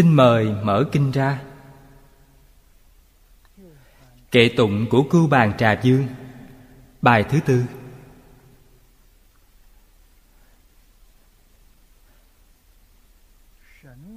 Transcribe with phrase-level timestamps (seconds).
[0.00, 1.42] xin mời mở kinh ra.
[4.30, 6.06] Kệ tụng của cưu bàn trà dương
[7.02, 7.64] bài thứ tư.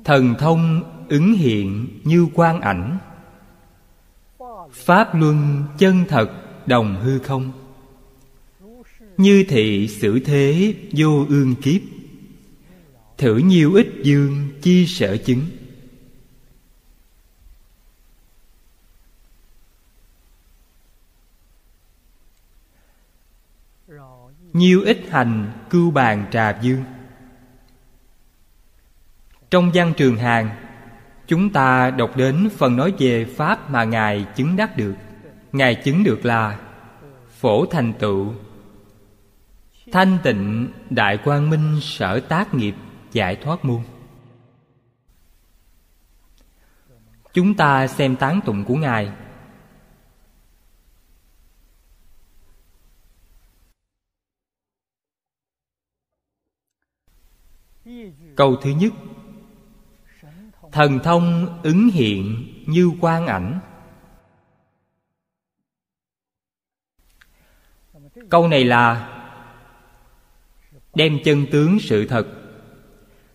[0.04, 2.98] Thần thông ứng hiện như quang ảnh.
[4.72, 6.32] Pháp luân chân thật
[6.66, 7.52] đồng hư không.
[9.18, 11.82] Như thị xử thế vô ương kiếp.
[13.18, 15.42] Thử nhiều ít dương chi sở chứng.
[24.54, 26.84] Nhiêu ít hành cưu bàn trà dương.
[29.50, 30.50] Trong văn trường hàng
[31.28, 34.96] chúng ta đọc đến phần nói về pháp mà ngài chứng đắc được.
[35.52, 36.60] Ngài chứng được là
[37.40, 38.34] phổ thành tựu.
[39.92, 42.76] Thanh tịnh đại quang minh sở tác nghiệp
[43.12, 43.84] giải thoát muôn
[47.34, 49.12] chúng ta xem tán tụng của ngài.
[58.36, 58.94] Câu thứ nhất.
[60.72, 63.60] Thần thông ứng hiện như quang ảnh.
[68.30, 69.10] Câu này là
[70.96, 72.28] đem chân tướng sự thật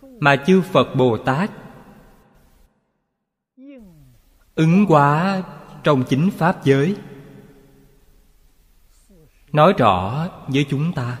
[0.01, 1.51] mà chư phật bồ tát
[4.55, 5.43] ứng quá
[5.83, 6.95] trong chính pháp giới.
[9.51, 11.19] Nói rõ với chúng ta.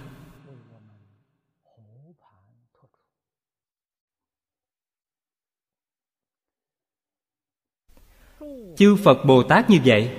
[8.79, 10.17] Chư phật bồ tát như vậy.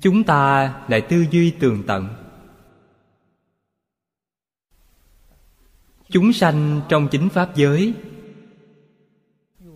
[0.00, 2.08] Chúng ta lại tư duy tường tận.
[6.08, 7.94] Chúng sanh trong chính pháp giới,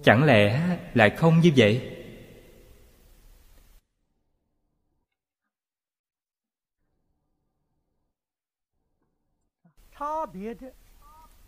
[0.02, 1.90] chẳng lẽ lại không như vậy?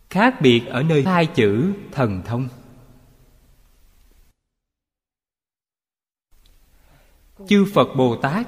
[0.09, 2.49] Khác biệt ở nơi hai chữ thần thông.
[7.47, 8.47] Chư phật bồ tát.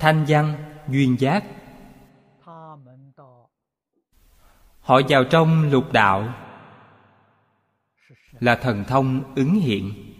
[0.00, 1.44] Thanh văn, duyên giác.
[4.80, 6.34] Họ vào trong lục đạo.
[8.40, 10.12] Là thần thông ứng hiện.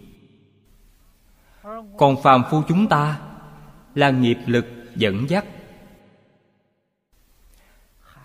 [1.97, 3.19] Còn phàm phu chúng ta
[3.95, 4.65] là nghiệp lực
[4.95, 5.45] dẫn dắt.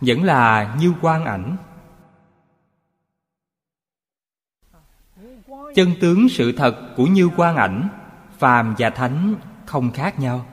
[0.01, 1.57] Vẫn là như quan ảnh.
[5.75, 7.89] Chân tướng sự thật của như quan ảnh
[8.43, 9.35] phàm và thánh
[9.67, 10.47] không khác nhau.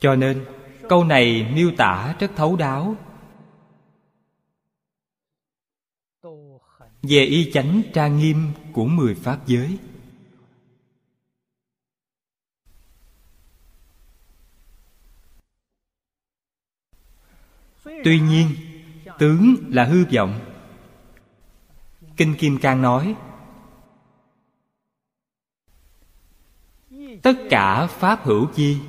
[0.00, 0.44] Cho nên,
[0.88, 2.96] câu này miêu tả rất thấu đáo.
[7.02, 9.78] Về y chánh trang nghiêm của mười pháp giới.
[18.04, 18.67] Tuy nhiên
[19.18, 20.40] tướng là hư vọng.
[22.16, 23.16] Kinh kim cang nói,
[27.22, 28.80] tất cả pháp hữu chi,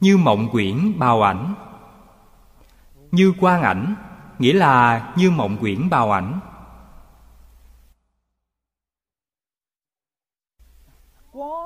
[0.00, 1.54] như mộng quyển bào ảnh.
[3.10, 3.94] Như quan ảnh,
[4.38, 6.40] nghĩa là như mộng quyển bào ảnh.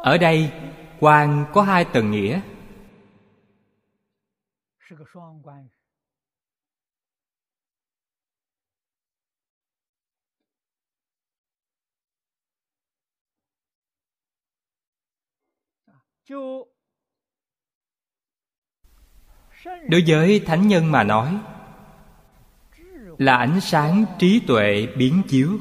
[0.03, 0.53] Ở đây
[1.01, 2.41] quan có hai tầng nghĩa.
[19.89, 21.39] Đối với thánh nhân mà nói,
[23.19, 25.59] là ánh sáng trí tuệ biến chiếu.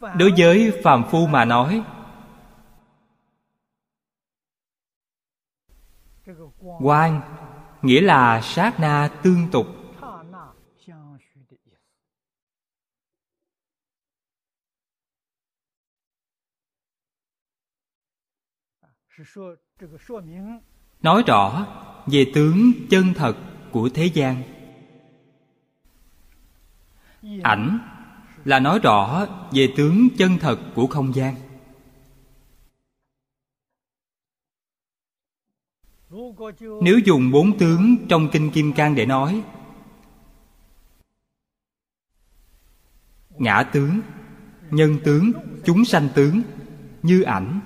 [0.00, 1.82] Đối với phàm phu mà nói,
[6.80, 7.20] quan
[7.82, 9.79] nghĩa là sát na tương tục.
[21.02, 21.66] Nói rõ
[22.06, 23.36] về tướng chân thật
[23.72, 24.42] của thế gian.
[27.42, 27.78] Ảnh
[28.44, 31.34] là nói rõ về tướng chân thật của không gian.
[36.82, 39.42] Nếu dùng bốn tướng trong kinh kim cang để nói
[43.38, 44.00] ngã tướng
[44.70, 45.32] nhân tướng
[45.64, 46.42] chúng sanh tướng
[47.02, 47.60] như ảnh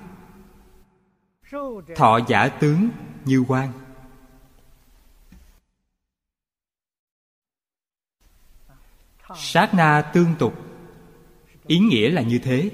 [1.95, 2.89] thọ giả tướng
[3.25, 3.73] như quan.
[9.35, 10.53] Sát na tương tục.
[11.67, 12.71] Ý nghĩa là như thế.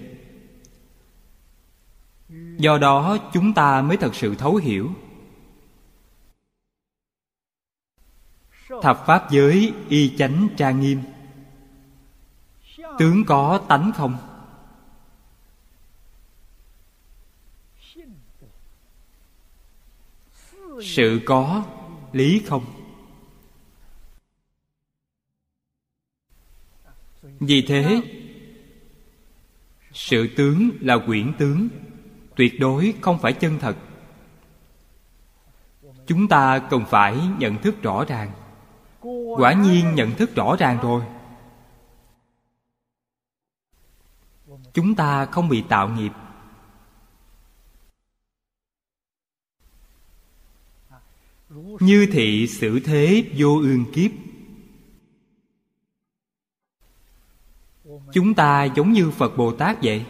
[2.57, 4.91] Do đó chúng ta mới thật sự thấu hiểu.
[8.81, 11.01] Thập pháp giới y chánh tra nghiêm.
[12.99, 14.30] Tướng có tánh không
[20.83, 21.65] sự có
[22.11, 22.65] lý không?
[27.39, 28.01] Vì thế,
[29.93, 31.67] sự tướng là quyển tướng,
[32.35, 33.75] tuyệt đối không phải chân thật.
[36.07, 38.31] Chúng ta cần phải nhận thức rõ ràng.
[39.37, 41.03] Quả nhiên nhận thức rõ ràng rồi.
[44.73, 46.11] Chúng ta không bị tạo nghiệp.
[51.79, 54.11] Như thị xử thế vô ương kiếp.
[58.13, 60.05] Chúng ta giống như phật bồ tát vậy.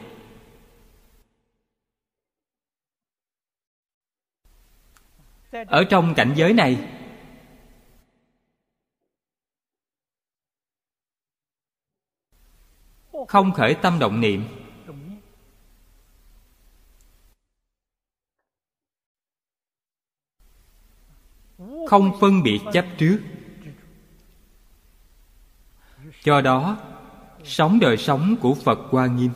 [5.52, 6.98] Ở trong cảnh giới này,
[13.28, 14.61] không khởi tâm động niệm.
[21.92, 23.22] Không phân biệt chấp trước.
[26.24, 26.78] Do đó,
[27.44, 29.32] sống đời sống của phật hoa nghiêm.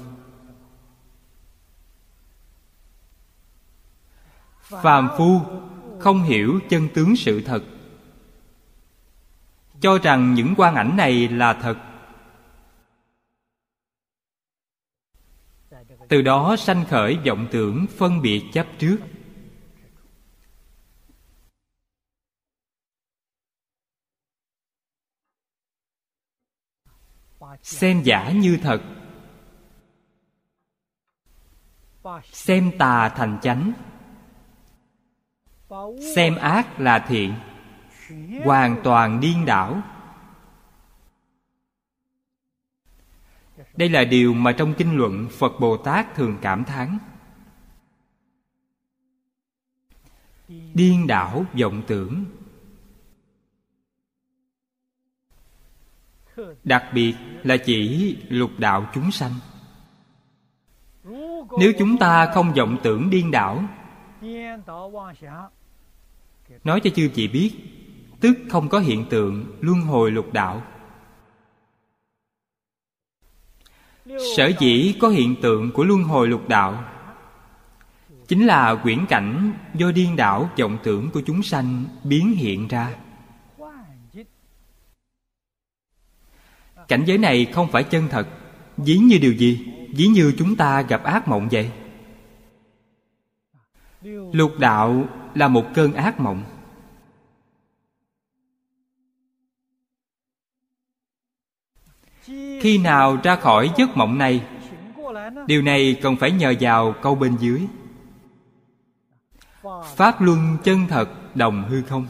[4.60, 5.42] Phàm phu
[6.00, 7.63] không hiểu chân tướng sự thật.
[9.81, 11.78] Cho rằng những quan ảnh này là thật.
[16.10, 18.98] Từ đó sanh khởi vọng tưởng phân biệt chấp trước.
[27.65, 28.81] Xem giả như thật.
[32.23, 33.71] Xem tà thành chánh.
[36.15, 37.33] Xem ác là thiện
[38.44, 39.81] hoàn toàn điên đảo.
[43.73, 46.97] Đây là điều mà trong kinh luận phật bồ tát thường cảm thán.
[50.73, 52.25] Điên đảo vọng tưởng.
[56.64, 59.32] Đặc biệt là chỉ lục đạo chúng sanh.
[61.60, 63.64] Nếu chúng ta không vọng tưởng điên đảo,
[66.64, 67.52] nói cho chư chị biết,
[68.20, 70.62] tức không có hiện tượng luân hồi lục đạo.
[74.38, 76.84] Sở dĩ có hiện tượng của luân hồi lục đạo
[78.27, 82.96] chính là quyển cảnh do điên đảo vọng tưởng của chúng sanh biến hiện ra.
[86.88, 88.27] Cảnh giới này không phải chân thật.
[88.77, 89.74] Ví như điều gì?
[89.96, 91.72] Ví như chúng ta gặp ác mộng vậy.
[94.34, 96.44] Lục đạo là một cơn ác mộng.
[102.62, 104.46] Khi nào ra khỏi giấc mộng này,
[105.48, 107.68] điều này cần phải nhờ vào câu bên dưới.
[109.96, 112.08] Pháp luân chân thật đồng hư không?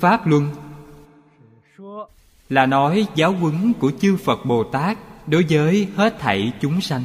[0.00, 0.54] Pháp luân
[2.48, 7.04] là nói giáo huấn của chư phật bồ tát đối với hết thảy chúng sanh.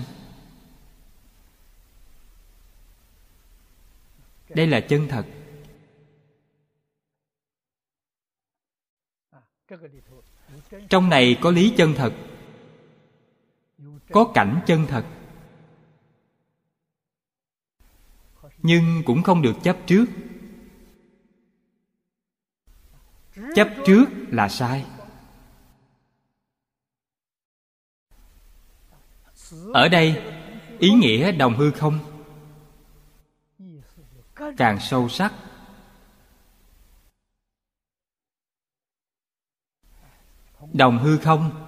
[4.50, 5.26] Đây là chân thật.
[10.90, 12.14] Trong này có lý chân thật
[14.12, 15.06] có cảnh chân thật.
[18.58, 20.06] Nhưng cũng không được chấp trước
[23.56, 24.86] chấp trước là sai.
[29.74, 30.24] Ở đây,
[30.80, 32.00] ý nghĩa đồng hư không?
[34.58, 35.34] Càng sâu sắc.
[40.74, 41.68] Đồng hư không?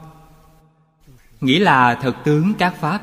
[1.41, 3.01] Nghĩa là thực tướng các pháp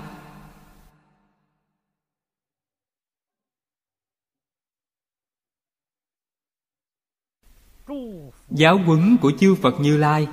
[8.55, 10.29] giáo huấn của chư phật như lai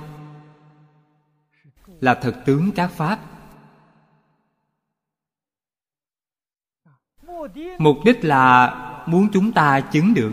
[2.00, 3.18] là thật tướng các pháp.
[7.78, 8.74] Mục đích là
[9.06, 10.30] muốn chúng ta chứng được,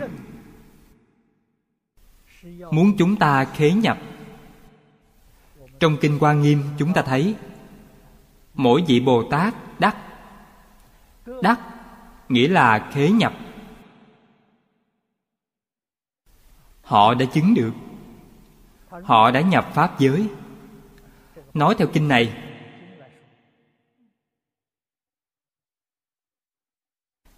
[2.70, 3.98] muốn chúng ta khế nhập.
[5.80, 7.34] Trong kinh quan nghiêm, chúng ta thấy
[8.54, 9.96] mỗi vị bồ tát đắc.
[11.42, 11.60] Đắc
[12.28, 13.32] nghĩa là khế nhập.
[16.88, 17.72] Họ đã chứng được.
[19.04, 20.28] Họ đã nhập pháp giới.
[21.54, 22.44] Nói theo kinh này.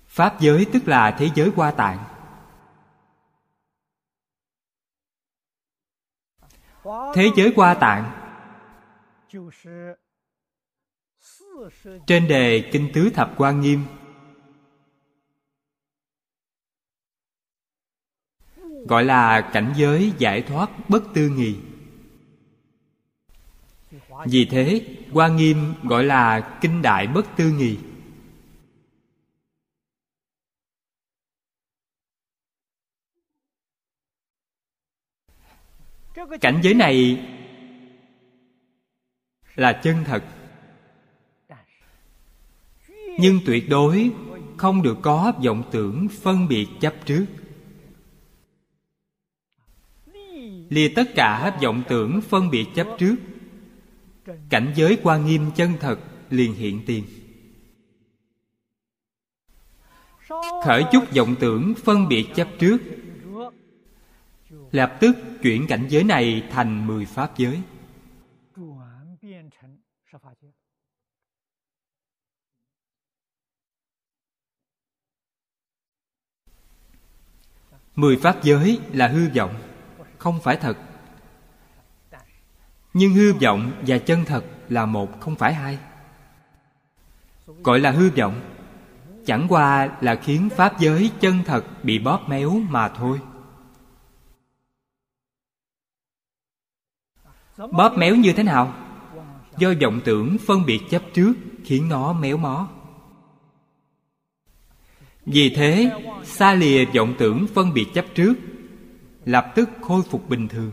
[0.07, 2.05] Pháp giới tức là thế giới qua tạng.
[7.15, 8.11] Thế giới qua tạng.
[12.07, 13.85] Trên đề kinh tứ thập quan nghiêm
[18.89, 21.57] gọi là cảnh giới giải thoát bất tư nghì
[24.25, 27.79] vì thế quan nghiêm gọi là kinh đại bất tư nghì
[36.41, 37.27] cảnh giới này
[39.55, 40.25] là chân thật.
[43.19, 44.11] Nhưng tuyệt đối
[44.57, 47.27] không được có vọng tưởng phân biệt chấp trước.
[50.71, 53.17] Lìa tất cả vọng tưởng phân biệt chấp trước.
[54.51, 55.99] Cảnh giới quan nghiêm chân thật
[56.31, 57.05] liền hiện tiền.
[60.65, 62.79] Khởi chút vọng tưởng phân biệt chấp trước.
[64.73, 67.61] Lập tức chuyển cảnh giới này thành mười pháp giới.
[77.97, 79.70] Mười pháp giới là hư vọng
[80.21, 80.77] không phải thật.
[82.95, 85.79] Nhưng hư vọng và chân thật là một, không phải hai.
[87.47, 88.41] Gọi là hư vọng,
[89.27, 93.21] chẳng qua là khiến pháp giới chân thật bị bóp méo mà thôi.
[97.73, 98.75] Bóp méo như thế nào?
[99.59, 101.33] Do vọng tưởng phân biệt chấp trước
[101.65, 102.69] khiến nó méo mó.
[105.27, 105.93] Vì thế,
[106.25, 108.35] xa lìa vọng tưởng phân biệt chấp trước
[109.25, 110.73] lập tức khôi phục bình thường.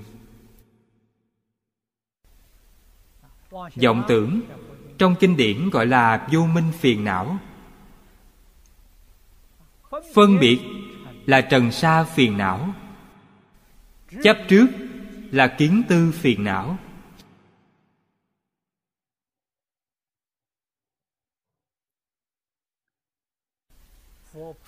[3.75, 4.41] Vọng tưởng,
[4.97, 7.37] trong kinh điển gọi là vô minh phiền não.
[10.13, 10.59] Phân biệt
[11.25, 12.73] là trần sa phiền não.
[14.23, 14.67] Chấp trước
[15.31, 16.77] là kiến tư phiền não.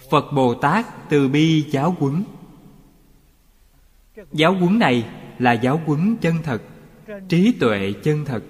[0.10, 2.24] Phật bồ tát từ bi giáo huấn
[4.32, 5.06] giáo huấn này
[5.40, 6.62] là giáo huấn chân thật,
[7.30, 8.44] trí tuệ chân thật.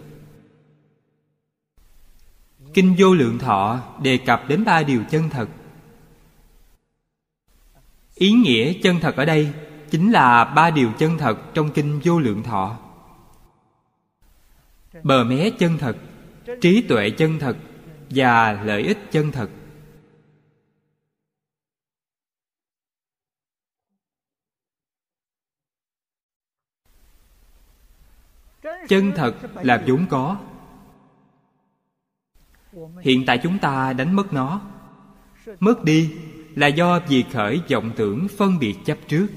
[2.73, 5.49] Kinh vô lượng thọ đề cập đến ba điều chân thật.
[8.15, 9.53] Ý nghĩa chân thật ở đây
[9.89, 12.77] chính là ba điều chân thật trong kinh vô lượng thọ.
[15.03, 15.97] Bờ mé chân thật,
[16.61, 17.57] trí tuệ chân thật
[18.09, 19.49] và lợi ích chân thật.
[28.89, 30.37] Chân thật là vốn có.
[33.01, 34.61] Hiện tại chúng ta đánh mất nó.
[35.59, 36.15] Mất đi
[36.55, 39.27] là do vì khởi vọng tưởng phân biệt chấp trước.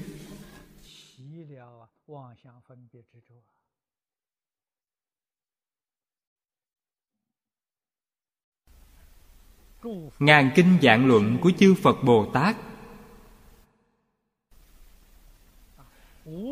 [10.19, 12.55] Ngàn kinh dạng luận của chư phật bồ tát.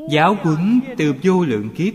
[0.09, 1.93] Giáo huấn từ vô lượng kiếp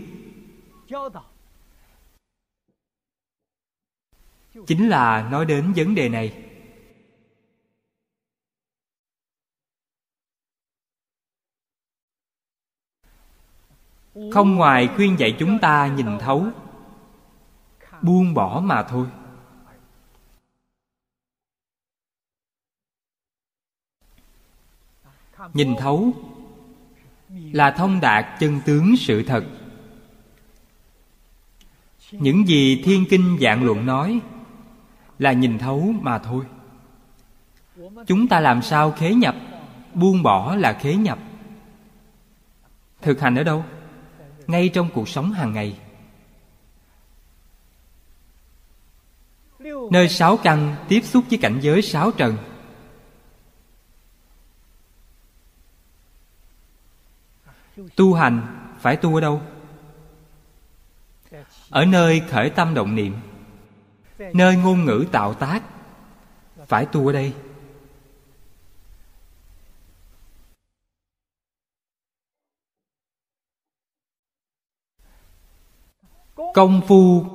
[4.67, 6.43] chính là nói đến vấn đề này.
[14.33, 16.45] Không ngoài khuyên dạy chúng ta nhìn thấu,
[18.01, 19.07] buông bỏ mà thôi.
[25.53, 26.11] Nhìn thấu
[27.29, 29.56] là thông đạt chân tướng sự thật
[32.11, 34.19] những gì thiên kinh dạng luận nói
[35.19, 36.45] là nhìn thấu mà thôi.
[38.07, 39.35] Chúng ta làm sao khế nhập,
[39.93, 41.19] buông bỏ là khế nhập.
[43.01, 43.65] Thực hành ở đâu?
[44.47, 45.79] Ngay trong cuộc sống hàng ngày.
[49.91, 52.37] Nơi sáu căn tiếp xúc với cảnh giới sáu trần.
[57.95, 58.41] Tu hành
[58.79, 59.41] phải tu ở đâu?
[61.69, 63.13] Ở nơi khởi tâm động niệm,
[64.33, 65.63] nơi ngôn ngữ tạo tác,
[66.67, 67.33] phải tu ở đây.
[76.53, 77.25] Công phu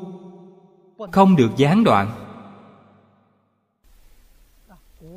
[1.12, 2.10] không được gián đoạn.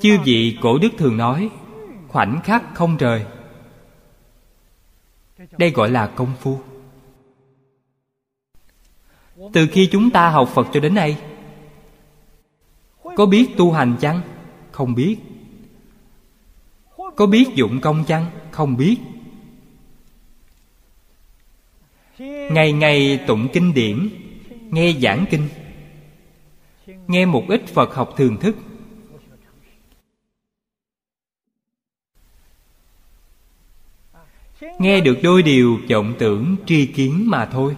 [0.02, 1.50] Chư vị cổ đức thường nói,
[2.08, 3.26] khoảnh khắc không rời.
[5.58, 6.60] Đây gọi là công phu
[9.54, 11.18] từ khi chúng ta học phật cho đến nay,
[13.16, 14.22] có biết tu hành chăng?
[14.72, 15.18] Không biết.
[17.16, 18.26] Có biết dụng công chăng?
[18.52, 18.98] Không biết.
[22.52, 24.10] Ngày ngày tụng kinh điển,
[24.72, 25.48] nghe giảng kinh,
[27.08, 28.56] nghe một ít phật học thường thức.
[34.80, 37.76] Nghe được đôi điều vọng tưởng tri kiến mà thôi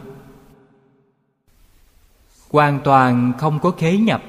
[2.50, 4.24] hoàn toàn không có khế nhập.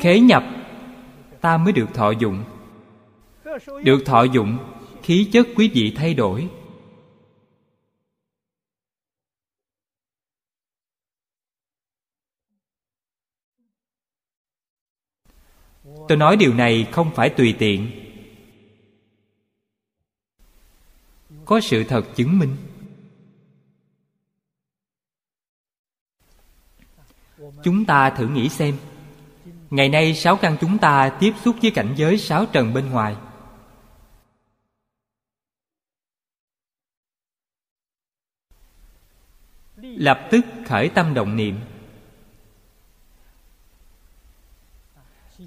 [0.00, 0.44] Khế nhập,
[1.40, 2.44] ta mới được thọ dụng.
[3.82, 4.58] Được thọ dụng,
[5.02, 6.48] khí chất quý vị thay đổi.
[16.08, 17.90] Tôi nói điều này không phải tùy tiện.
[21.44, 22.56] Có sự thật chứng minh.
[27.66, 28.76] Chúng ta thử nghĩ xem.
[29.70, 33.16] Ngày nay, sáu căn chúng ta tiếp xúc với cảnh giới sáu trần bên ngoài.
[39.76, 41.60] Lập tức khởi tâm động niệm.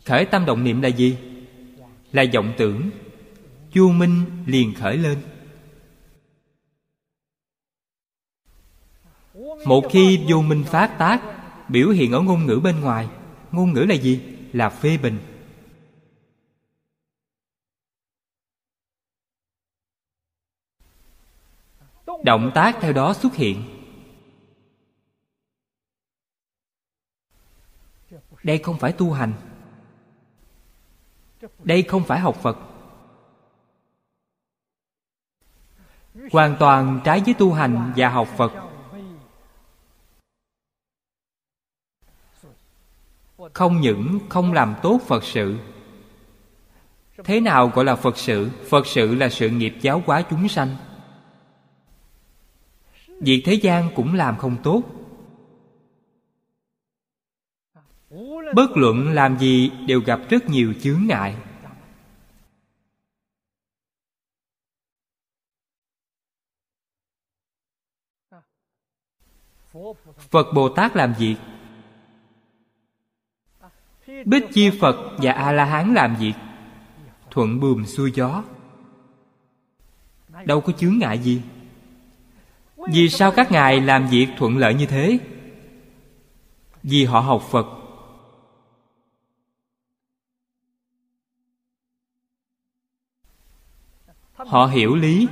[0.06, 1.18] Khởi tâm động niệm là gì?
[2.12, 2.90] Là vọng tưởng.
[3.72, 5.22] Chu minh liền khởi lên.
[9.66, 11.39] Một khi vô minh phát tác
[11.70, 13.10] biểu hiện ở ngôn ngữ bên ngoài.
[13.52, 14.38] Ngôn ngữ là gì?
[14.54, 15.20] Là phê bình.
[22.24, 23.64] Động tác theo đó xuất hiện.
[28.44, 29.34] Đây không phải tu hành.
[31.64, 32.58] Đây không phải học phật.
[36.32, 38.69] Hoàn toàn trái với tu hành và học phật.
[43.54, 45.58] Không những không làm tốt phật sự.
[47.24, 48.50] Thế nào gọi là phật sự?
[48.70, 50.76] Phật sự là sự nghiệp giáo hóa chúng sanh.
[53.08, 54.82] Việc thế gian cũng làm không tốt.
[58.56, 61.36] Bất luận làm gì đều gặp rất nhiều chướng ngại.
[70.18, 71.36] Phật bồ tát làm việc.
[74.26, 76.34] Bích Chi Phật và A-la-hán làm việc.
[77.32, 78.44] Thuận buồm xuôi gió.
[80.46, 81.42] Đâu có chướng ngại gì.
[82.92, 85.20] Vì sao các ngài làm việc thuận lợi như thế?
[86.84, 87.66] Vì họ học Phật.
[94.36, 95.28] Họ hiểu lý.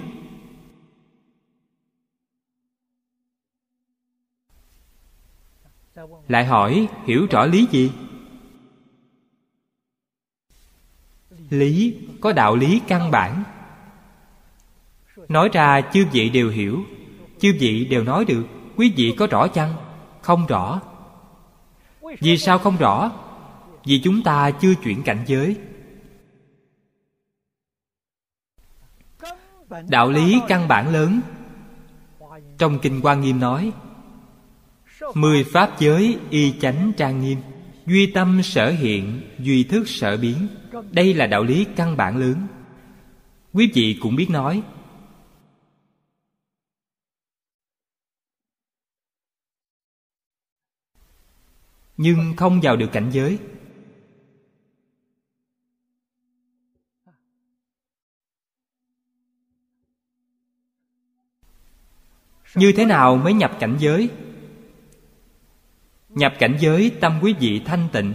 [6.28, 7.92] Lại hỏi, hiểu rõ lý gì?
[11.50, 13.44] Lý, có đạo lý căn bản.
[15.28, 16.84] Nói ra, chư vị đều hiểu.
[17.40, 18.46] Chư vị đều nói được.
[18.76, 19.74] Quý vị có rõ chăng?
[20.22, 20.82] Không rõ.
[22.20, 23.12] Vì sao không rõ?
[23.86, 25.56] Vì chúng ta chưa chuyển cảnh giới.
[29.88, 31.22] Đạo lý căn bản lớn.
[32.58, 33.72] Trong kinh quan nghiêm nói,
[35.14, 37.38] mười pháp giới y chánh trang nghiêm
[37.88, 40.48] duy tâm sở hiện, duy thức sở biến.
[40.92, 42.48] Đây là đạo lý căn bản lớn.
[43.54, 44.64] Quý vị cũng biết nói.
[51.98, 53.40] Nhưng không vào được cảnh giới.
[62.56, 64.10] Như thế nào mới nhập cảnh giới?
[66.18, 68.14] Nhập cảnh giới tâm quý vị thanh tịnh.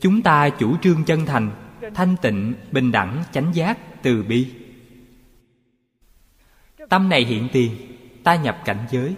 [0.00, 1.50] Chúng ta chủ trương chân thành,
[1.94, 4.52] thanh tịnh, bình đẳng, chánh giác từ bi.
[6.88, 7.76] Tâm này hiện tiền,
[8.24, 9.14] ta nhập cảnh giới.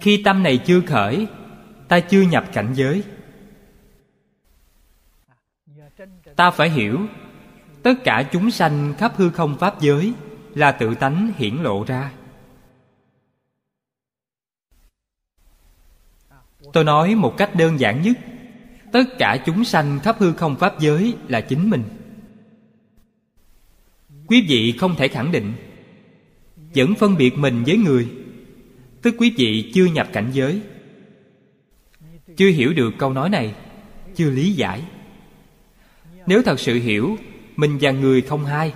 [0.00, 1.26] Khi tâm này chưa khởi,
[1.88, 3.02] ta chưa nhập cảnh giới.
[6.36, 7.06] Ta phải hiểu,
[7.82, 10.14] tất cả chúng sanh khắp hư không pháp giới
[10.54, 12.12] là tự tánh hiển lộ ra.
[16.72, 18.16] Tôi nói một cách đơn giản nhất,
[18.92, 21.82] tất cả chúng sanh khắp hư không pháp giới là chính mình.
[24.26, 25.52] Quý vị không thể khẳng định,
[26.74, 28.08] vẫn phân biệt mình với người,
[29.02, 30.62] tức quý vị chưa nhập cảnh giới.
[32.36, 33.54] Chưa hiểu được câu nói này,
[34.14, 34.82] chưa lý giải.
[36.26, 37.16] Nếu thật sự hiểu,
[37.56, 38.72] mình và người không hai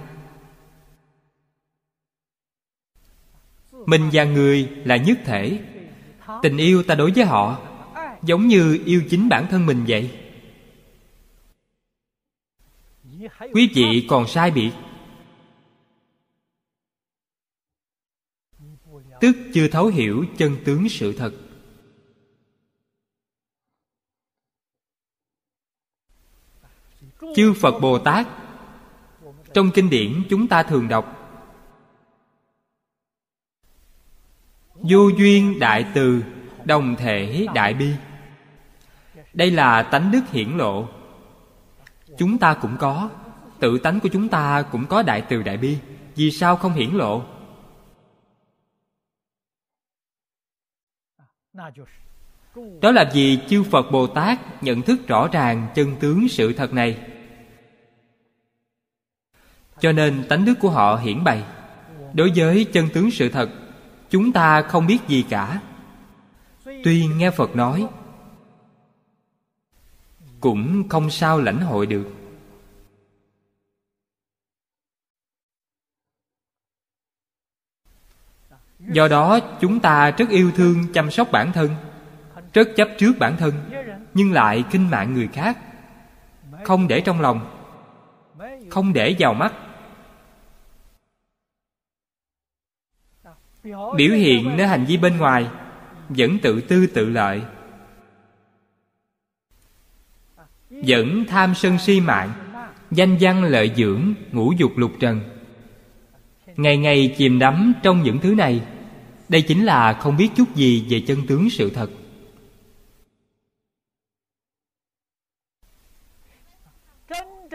[3.86, 5.60] mình và người là nhất thể.
[6.42, 7.58] Tình yêu ta đối với họ,
[8.22, 10.10] giống như yêu chính bản thân mình vậy.
[13.52, 14.70] Quý vị còn sai biệt.
[19.20, 21.32] Tức chưa thấu hiểu chân tướng sự thật.
[27.36, 28.26] Chư phật bồ tát,
[29.54, 31.21] trong kinh điển chúng ta thường đọc
[34.82, 36.22] vô duyên đại từ,
[36.64, 37.90] đồng thể đại bi.
[39.34, 40.88] Đây là tánh đức hiển lộ.
[42.18, 43.10] Chúng ta cũng có,
[43.60, 45.78] tự tánh của chúng ta cũng có đại từ đại bi.
[46.16, 47.22] Vì sao không hiển lộ?
[52.80, 56.72] Đó là vì chư phật bồ tát nhận thức rõ ràng chân tướng sự thật
[56.72, 56.98] này.
[59.80, 61.44] Cho nên tánh đức của họ hiển bày.
[62.12, 63.50] Đối với chân tướng sự thật
[64.12, 65.60] chúng ta không biết gì cả.
[66.64, 67.86] Tuy nghe phật nói,
[70.40, 72.12] cũng không sao lãnh hội được.
[78.78, 81.70] Do đó, chúng ta rất yêu thương chăm sóc bản thân,
[82.52, 83.52] rất chấp trước bản thân,
[84.14, 85.58] nhưng lại kinh mạng người khác.
[86.64, 87.66] Không để trong lòng,
[88.70, 89.52] không để vào mắt.
[93.96, 95.46] Biểu hiện nơi hành vi bên ngoài
[96.08, 97.42] vẫn tự tư tự lợi,
[100.70, 102.32] vẫn tham sân si mạng,
[102.90, 105.20] danh văn lợi dưỡng, ngũ dục lục trần.
[106.56, 108.62] Ngày ngày chìm đắm trong những thứ này,
[109.28, 111.90] đây chính là không biết chút gì về chân tướng sự thật.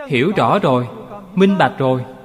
[0.07, 0.87] Hiểu rõ rồi,
[1.35, 2.16] minh bạch rồi.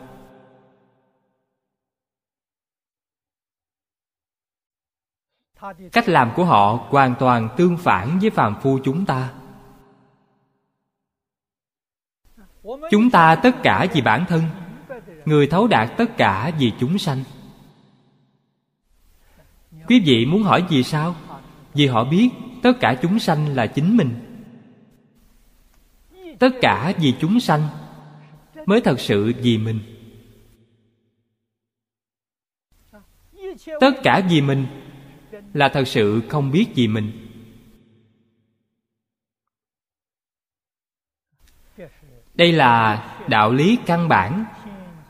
[5.92, 9.32] Cách làm của họ hoàn toàn tương phản với phàm phu chúng ta.
[12.90, 14.42] Chúng ta tất cả vì bản thân,
[15.24, 17.24] người thấu đạt tất cả vì chúng sanh.
[19.88, 21.14] Quý vị muốn hỏi vì sao?
[21.74, 22.30] Vì họ biết
[22.62, 24.14] tất cả chúng sanh là chính mình.
[26.38, 27.68] Tất cả vì chúng sanh
[28.66, 29.80] mới thật sự vì mình.
[33.80, 34.66] Tất cả vì mình
[35.52, 37.28] là thật sự không biết gì mình.
[42.34, 44.44] Đây là đạo lý căn bản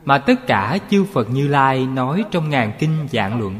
[0.05, 3.59] mà tất cả chư phật như lai nói trong ngàn kinh giảng luận.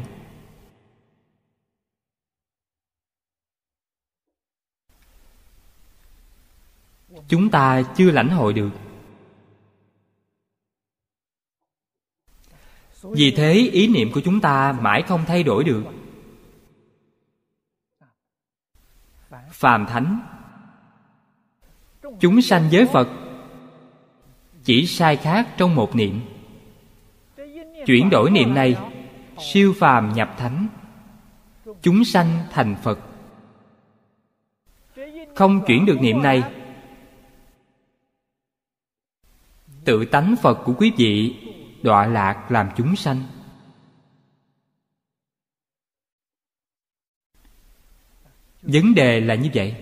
[7.28, 8.70] Chúng ta chưa lãnh hội được.
[13.02, 15.84] Vì thế ý niệm của chúng ta mãi không thay đổi được.
[19.50, 20.20] Phàm thánh.
[22.20, 23.08] Chúng sanh giới phật
[24.64, 26.20] chỉ sai khác trong một niệm.
[27.86, 28.76] Chuyển đổi niệm này,
[29.38, 30.66] siêu phàm nhập thánh.
[31.82, 32.98] Chúng sanh thành phật.
[35.34, 36.42] Không chuyển được niệm này,
[39.84, 41.36] tự tánh phật của quý vị
[41.82, 43.22] đọa lạc làm chúng sanh.
[48.64, 49.76] Vấn đề là như vậy.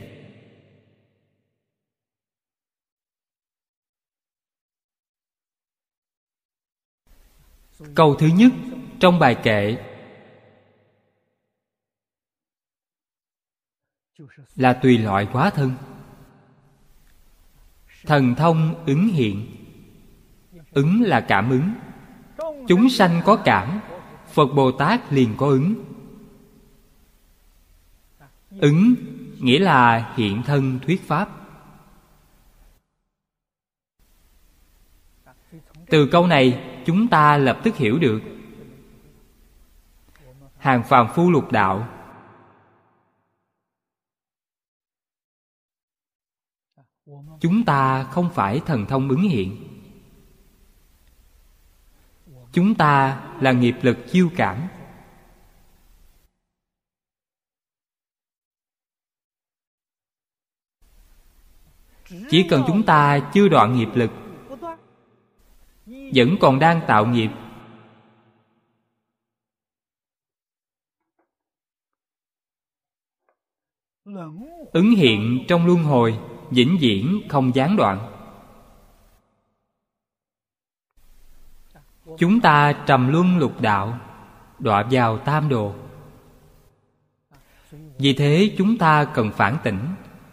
[7.95, 8.53] Câu thứ nhất
[9.01, 9.77] trong bài kệ.
[14.57, 15.75] Là tùy loại quá thân.
[18.07, 19.57] Thần thông ứng hiện.
[20.71, 21.73] Ứng là cảm ứng.
[22.69, 23.81] Chúng sanh có cảm,
[24.27, 25.92] phật bồ tát liền có ứng
[28.61, 28.95] ứng
[29.39, 31.29] nghĩa là hiện thân thuyết pháp.
[35.87, 38.21] Từ câu này, chúng ta lập tức hiểu được
[40.59, 41.89] hàng phàm phu lục đạo.
[47.41, 49.69] Chúng ta không phải thần thông ứng hiện.
[52.53, 54.69] Chúng ta là nghiệp lực chiêu cảm.
[62.31, 64.11] Chỉ cần chúng ta chưa đoạn nghiệp lực,
[65.87, 67.31] vẫn còn đang tạo nghiệp.
[74.73, 76.19] Ứng hiện trong luân hồi,
[76.51, 78.09] vĩnh viễn không gián đoạn.
[82.19, 83.99] Chúng ta trầm luân lục đạo,
[84.59, 85.75] đọa vào tam đồ.
[87.99, 89.81] Vì thế chúng ta cần phản tỉnh,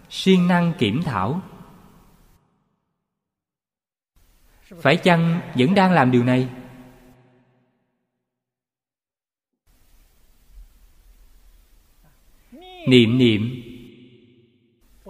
[0.10, 1.42] siêng năng kiểm thảo.
[4.78, 6.50] Phải chăng vẫn đang làm điều này?
[12.88, 13.62] Niệm niệm.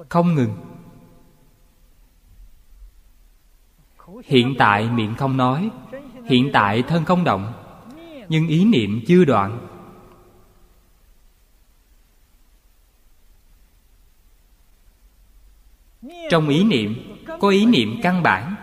[0.10, 0.56] Không ngừng.
[4.26, 5.70] Hiện tại miệng không nói,
[6.26, 7.54] hiện tại thân không động.
[8.30, 9.68] Nhưng ý niệm chưa đoạn.
[16.30, 18.56] Trong ý niệm, có ý niệm căn bản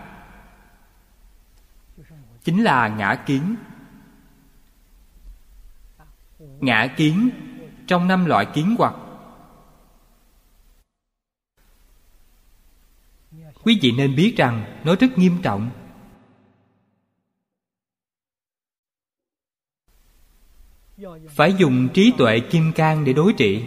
[2.47, 3.55] chính là ngã kiến.
[6.39, 7.29] Ngã kiến
[7.87, 8.95] trong năm loại kiến hoặc.
[13.63, 15.69] Quý vị nên biết rằng nó rất nghiêm trọng.
[21.29, 23.63] Phải dùng trí tuệ kim cang để đối trị.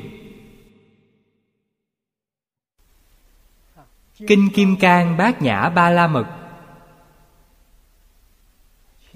[4.27, 6.40] Kinh kim cang bát nhã ba la mật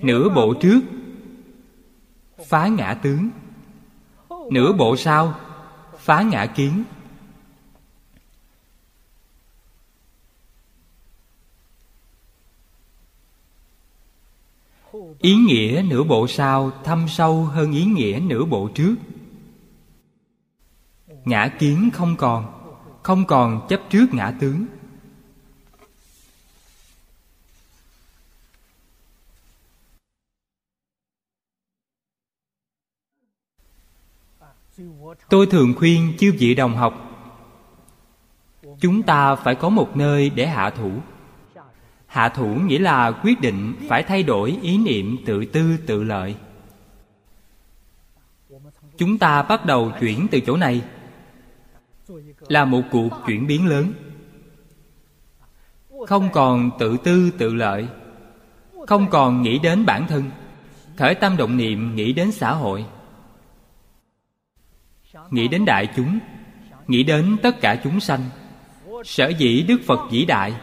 [0.04, 0.80] nửa bộ trước.
[2.46, 3.30] Phá ngã tướng.
[4.50, 5.34] Nửa bộ sau.
[5.98, 6.84] Phá ngã kiến.
[15.20, 18.94] Ý nghĩa nửa bộ sau, thâm sâu hơn ý nghĩa nửa bộ trước.
[21.24, 22.60] Ngã kiến không còn.
[23.02, 24.66] Không còn chấp trước ngã tướng.
[35.28, 36.94] Tôi thường khuyên chư vị đồng học,
[38.80, 40.90] chúng ta phải có một nơi để hạ thủ.
[42.06, 46.36] Hạ thủ nghĩa là quyết định phải thay đổi ý niệm tự tư tự lợi.
[48.98, 50.82] Chúng ta bắt đầu chuyển từ chỗ này,
[52.48, 53.92] là một cuộc chuyển biến lớn.
[56.06, 57.88] Không còn tự tư tự lợi,
[58.86, 60.30] không còn nghĩ đến bản thân,
[60.96, 62.84] khởi tâm động niệm nghĩ đến xã hội
[65.34, 66.18] nghĩ đến đại chúng,
[66.88, 68.20] nghĩ đến tất cả chúng sanh,
[69.04, 70.54] sở dĩ đức phật vĩ đại.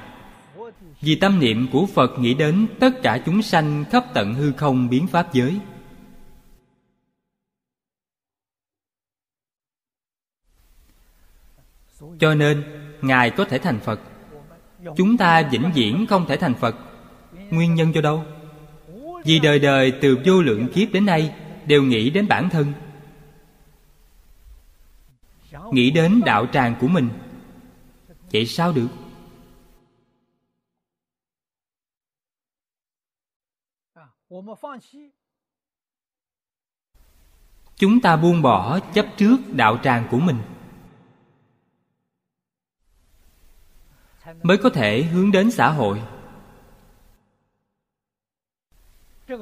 [1.01, 4.89] Vì tâm niệm của phật nghĩ đến tất cả chúng sanh khắp tận hư không
[4.89, 5.59] biến pháp giới.
[12.19, 12.63] Cho nên,
[13.01, 13.99] ngài có thể thành phật.
[14.97, 16.75] Chúng ta vĩnh viễn không thể thành phật.
[17.49, 18.23] Nguyên nhân cho đâu?
[19.25, 21.33] Vì đời đời từ vô lượng kiếp đến nay
[21.65, 22.73] đều nghĩ đến bản thân
[25.71, 27.09] nghĩ đến đạo tràng của mình,
[28.31, 28.87] vậy sao được?
[37.75, 40.37] Chúng ta buông bỏ chấp trước đạo tràng của mình
[44.43, 46.01] mới có thể hướng đến xã hội.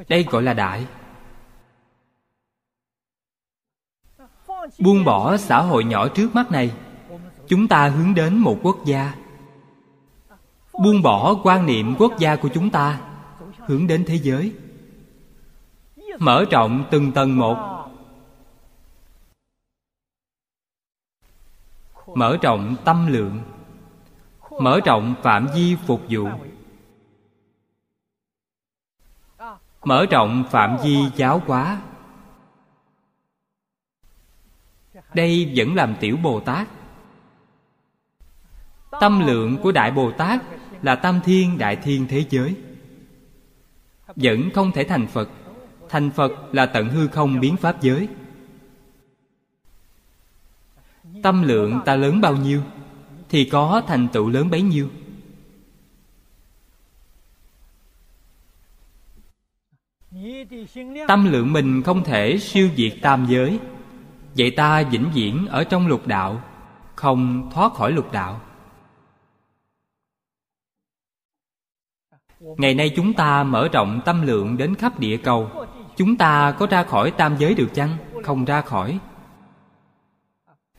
[0.08, 0.88] Đây gọi là đại.
[4.80, 6.72] Buông bỏ xã hội nhỏ trước mắt này,
[7.48, 9.14] chúng ta hướng đến một quốc gia.
[10.74, 13.02] Buông bỏ quan niệm quốc gia của chúng ta,
[13.58, 14.54] hướng đến thế giới.
[16.20, 17.58] Mở rộng từng tầng một.
[22.16, 23.40] Mở rộng tâm lượng.
[24.60, 26.30] Mở rộng phạm vi phục vụ.
[29.84, 31.82] Mở rộng phạm vi giáo hóa.
[35.14, 36.68] Đây vẫn làm tiểu bồ tát.
[39.02, 40.44] Tâm lượng của đại bồ tát
[40.82, 42.56] là tâm thiên đại thiên thế giới.
[44.16, 45.30] Vẫn không thể thành phật
[45.90, 48.08] thành phật là tận hư không biến pháp giới.
[51.24, 52.62] Tâm lượng ta lớn bao nhiêu,
[53.30, 54.90] thì có thành tựu lớn bấy nhiêu.
[61.08, 63.60] Tâm lượng mình không thể siêu diệt tam giới
[64.40, 66.42] vậy ta vĩnh viễn ở trong lục đạo,
[66.96, 68.42] không thoát khỏi lục đạo.
[72.40, 75.50] Ngày nay chúng ta mở rộng tâm lượng đến khắp địa cầu.
[75.98, 77.98] Chúng ta có ra khỏi tam giới được chăng?
[78.24, 79.00] Không ra khỏi.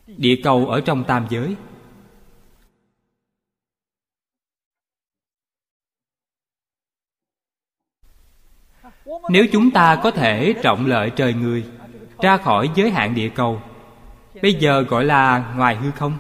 [0.07, 1.57] Địa cầu ở trong tam giới.
[9.31, 11.80] Nếu chúng ta có thể trọng lợi trời người
[12.23, 13.63] ra khỏi giới hạn địa cầu.
[14.43, 16.19] Bây giờ gọi là ngoài hư không.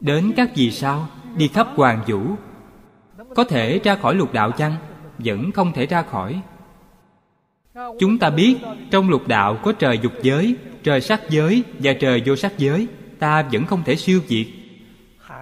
[0.00, 2.20] Đến các vì sao, đi khắp hoàng vũ,
[3.36, 4.74] có thể ra khỏi lục đạo chăng?
[5.18, 6.40] Vẫn không thể ra khỏi.
[7.98, 8.56] Chúng ta biết,
[8.90, 12.88] trong lục đạo có trời dục giới, trời sắc giới và trời vô sắc giới.
[13.18, 14.46] Ta vẫn không thể siêu diệt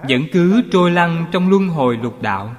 [0.08, 2.54] vẫn cứ trôi lăn trong luân hồi lục đạo.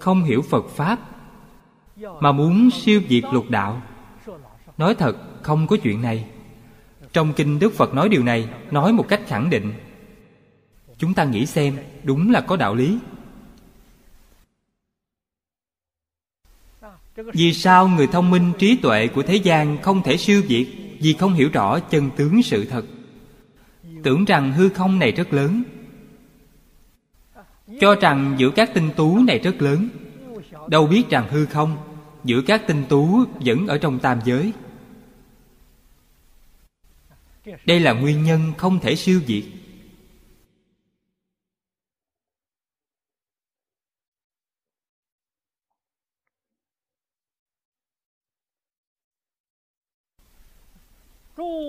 [0.00, 0.98] Không hiểu phật pháp,
[2.20, 3.82] mà muốn siêu diệt lục đạo.
[4.78, 6.26] Nói thật, không có chuyện này.
[7.12, 9.72] Trong kinh đức phật nói điều này, nói một cách khẳng định.
[10.98, 12.98] Chúng ta nghĩ xem, đúng là có đạo lý.
[17.16, 20.66] Vì sao người thông minh trí tuệ của thế gian không thể siêu diệt
[21.00, 22.84] vì không hiểu rõ chân tướng sự thật?
[24.02, 25.62] Tưởng rằng hư không này rất lớn
[27.80, 29.88] cho rằng giữa các tinh tú này rất lớn.
[30.68, 31.76] Đâu biết rằng hư không,
[32.24, 34.52] giữa các tinh tú vẫn ở trong tam giới.
[37.66, 39.44] Đây là nguyên nhân không thể siêu diệt.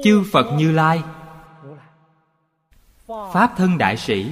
[0.04, 1.04] Chư phật như lai,
[3.08, 4.32] pháp thân đại sĩ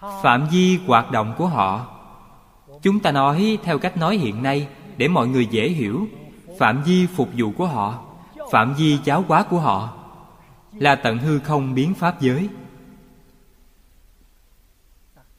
[0.00, 1.98] phạm vi hoạt động của họ.
[2.82, 6.08] Chúng ta nói theo cách nói hiện nay để mọi người dễ hiểu.
[6.58, 8.04] Phạm vi phục vụ của họ,
[8.50, 9.92] phạm vi giáo hóa của họ
[10.72, 12.48] là tận hư không biến pháp giới.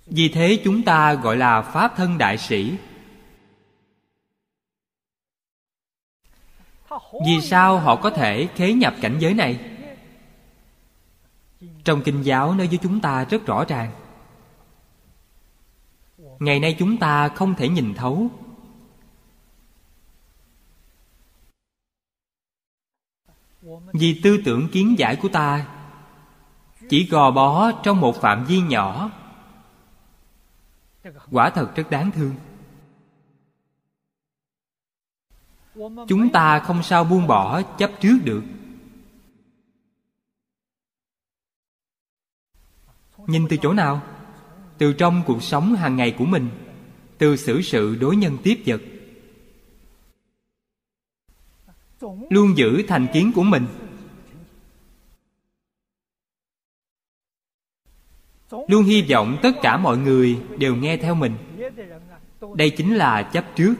[0.05, 2.73] Vì thế chúng ta gọi là pháp thân đại sĩ.
[7.25, 9.59] Vì sao họ có thể khế nhập cảnh giới này?
[11.83, 13.91] Trong kinh giáo nói với chúng ta rất rõ ràng
[16.39, 18.29] ngày nay chúng ta không thể nhìn thấu.
[23.93, 25.67] Vì tư tưởng kiến giải của ta,
[26.89, 29.11] chỉ gò bó trong một phạm vi nhỏ.
[31.31, 32.35] Quả thật rất đáng thương.
[36.07, 38.43] Chúng ta không sao buông bỏ, chấp trước được.
[43.17, 44.16] Nhìn từ chỗ nào?
[44.77, 46.49] Từ trong cuộc sống hàng ngày của mình,
[47.17, 48.81] từ xử sự đối nhân tiếp vật.
[52.29, 53.65] Luôn giữ thành kiến của mình.
[58.67, 61.33] Luôn hy vọng tất cả mọi người đều nghe theo mình.
[62.55, 63.73] Đây chính là chấp trước.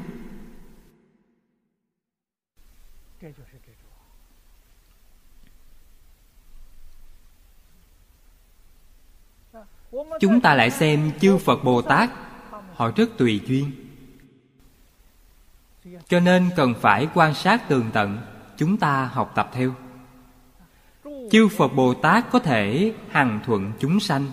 [10.20, 12.10] Chúng ta lại xem chư phật bồ tát,
[12.76, 13.72] họ rất tùy duyên.
[16.08, 18.18] Cho nên cần phải quan sát tường tận,
[18.58, 19.76] chúng ta học tập theo.
[21.32, 24.26] Chư phật bồ tát có thể hằng thuận chúng sanh.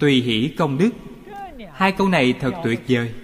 [0.00, 0.90] Tùy hỷ công đức,
[1.72, 3.14] hai câu này thật tuyệt vời.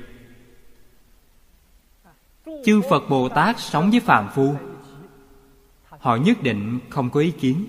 [2.65, 4.55] Chư phật bồ tát sống với phàm phu,
[5.89, 7.67] họ nhất định không có ý kiến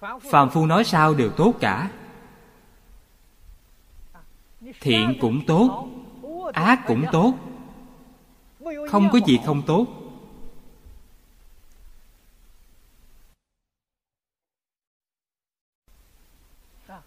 [0.00, 1.90] phàm phu nói sao đều tốt cả.
[4.80, 5.88] Thiện cũng tốt,
[6.52, 7.34] ác cũng tốt.
[8.90, 9.86] Không có gì không tốt.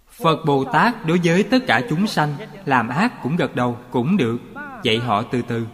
[0.07, 2.35] Phật bồ tát đối với tất cả chúng sanh,
[2.65, 4.37] làm ác cũng gật đầu, cũng được.
[4.83, 5.67] Dạy họ từ từ.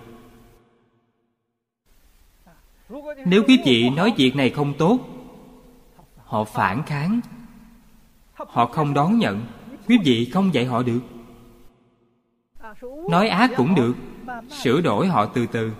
[3.26, 5.15] Nếu quý vị nói việc này không tốt
[6.26, 7.20] họ phản kháng.
[8.34, 9.46] Họ không đón nhận.
[9.88, 11.00] Quý vị không dạy họ được.
[13.10, 13.96] Nói ác cũng được.
[14.64, 15.72] Sửa đổi họ từ từ.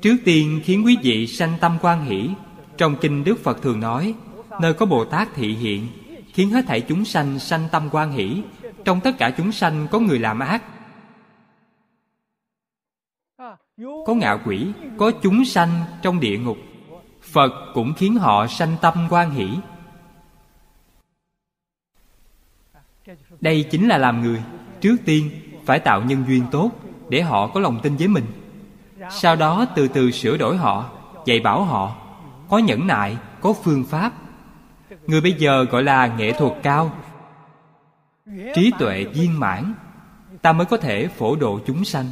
[0.00, 2.30] Trước tiên khiến quý vị sanh tâm quan hỷ.
[2.76, 4.14] Trong kinh đức phật thường nói,
[4.60, 5.86] nơi có bồ tát thị hiện,
[6.32, 8.42] khiến hết thảy chúng sanh sanh tâm quan hỷ.
[8.84, 10.62] Trong tất cả chúng sanh có người làm ác.
[14.06, 14.66] Có ngạ quỷ,
[14.98, 15.70] có chúng sanh
[16.02, 16.58] trong địa ngục.
[17.22, 19.48] Phật cũng khiến họ sanh tâm quan hỷ.
[23.40, 24.42] Đây chính là làm người.
[24.80, 25.30] Trước tiên,
[25.66, 26.70] phải tạo nhân duyên tốt
[27.08, 28.24] để họ có lòng tin với mình.
[29.10, 30.90] Sau đó từ từ sửa đổi họ,
[31.26, 31.96] dạy bảo họ.
[32.48, 34.12] Có nhẫn nại, có phương pháp.
[35.06, 36.92] Người bây giờ gọi là nghệ thuật cao.
[38.54, 39.74] Trí tuệ viên mãn.
[40.42, 42.06] Ta mới có thể phổ độ chúng sanh.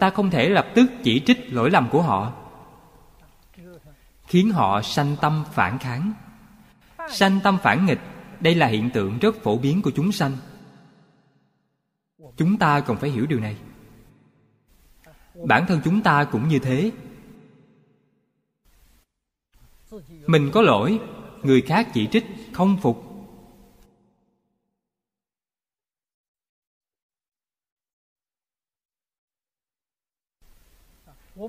[0.00, 2.32] Ta không thể lập tức chỉ trích lỗi lầm của họ.
[4.26, 6.12] Khiến họ sanh tâm phản kháng.
[7.08, 8.00] Sanh tâm phản nghịch
[8.40, 10.32] đây là hiện tượng rất phổ biến của chúng sanh.
[12.36, 13.56] Chúng ta cần phải hiểu điều này.
[15.46, 16.92] Bản thân chúng ta cũng như thế.
[20.26, 21.00] Mình có lỗi,
[21.42, 23.06] người khác chỉ trích, không phục.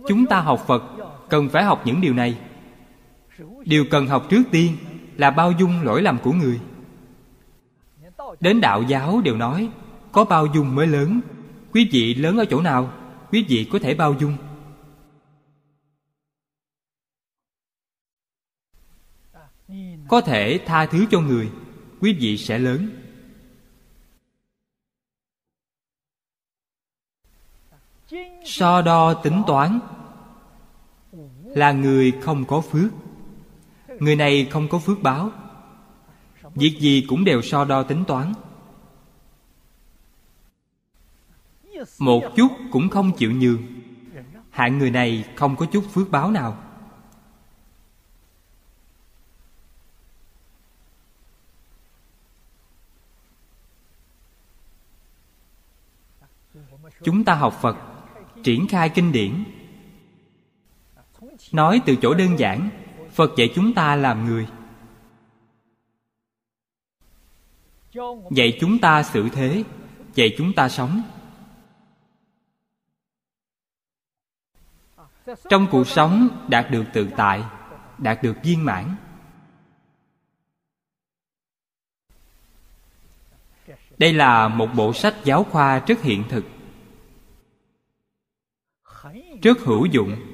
[0.08, 0.84] Chúng ta học phật,
[1.30, 2.40] cần phải học những điều này.
[3.66, 4.78] Điều cần học trước tiên
[5.18, 6.60] là bao dung lỗi lầm của người
[8.40, 9.70] đến đạo giáo đều nói,
[10.12, 11.22] có bao dung mới lớn.
[11.72, 12.94] Quý vị lớn ở chỗ nào,
[13.32, 14.38] quý vị có thể bao dung.
[20.08, 21.52] Có thể tha thứ cho người,
[22.00, 22.90] quý vị sẽ lớn.
[28.46, 29.80] So đo tính toán,
[31.44, 32.92] là người không có phước.
[34.00, 35.32] Người này không có phước báo
[36.56, 38.34] việc gì cũng đều so đo tính toán.
[42.00, 43.64] Một chút cũng không chịu nhường.
[44.50, 46.64] Hạng người này không có chút phước báo nào.
[57.04, 57.78] Chúng ta học phật,
[58.44, 59.44] triển khai kinh điển.
[61.52, 62.70] Nói từ chỗ đơn giản,
[63.12, 64.48] phật dạy chúng ta làm người.
[68.32, 69.64] Dạy chúng ta xử thế.
[70.16, 71.02] Dạy chúng ta sống.
[75.50, 77.44] Trong cuộc sống đạt được tự tại,
[77.98, 78.96] đạt được viên mãn.
[83.98, 86.46] Đây là một bộ sách giáo khoa rất hiện thực.
[89.42, 90.31] Rất hữu dụng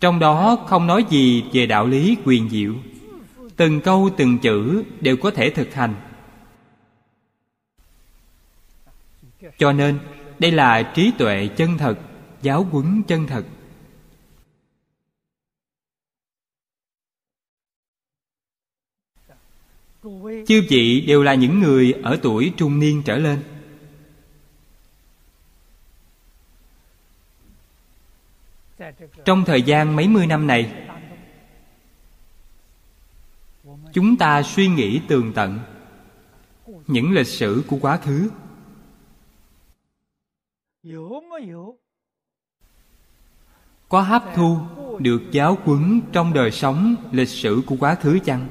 [0.00, 2.74] trong đó không nói gì về đạo lý quyền diệu.
[3.56, 5.94] Từng câu từng chữ đều có thể thực hành.
[9.58, 9.98] Cho nên,
[10.38, 11.98] đây là trí tuệ chân thật,
[12.42, 13.44] giáo huấn chân thật.
[20.46, 23.42] Chư vị đều là những người ở tuổi trung niên trở lên.
[29.24, 30.86] Trong thời gian mấy mươi năm này,
[33.92, 35.58] chúng ta suy nghĩ tường tận
[36.86, 38.30] những lịch sử của quá khứ.
[43.88, 44.58] Có hấp thu
[44.98, 48.48] được giáo huấn trong đời sống lịch sử của quá khứ chăng?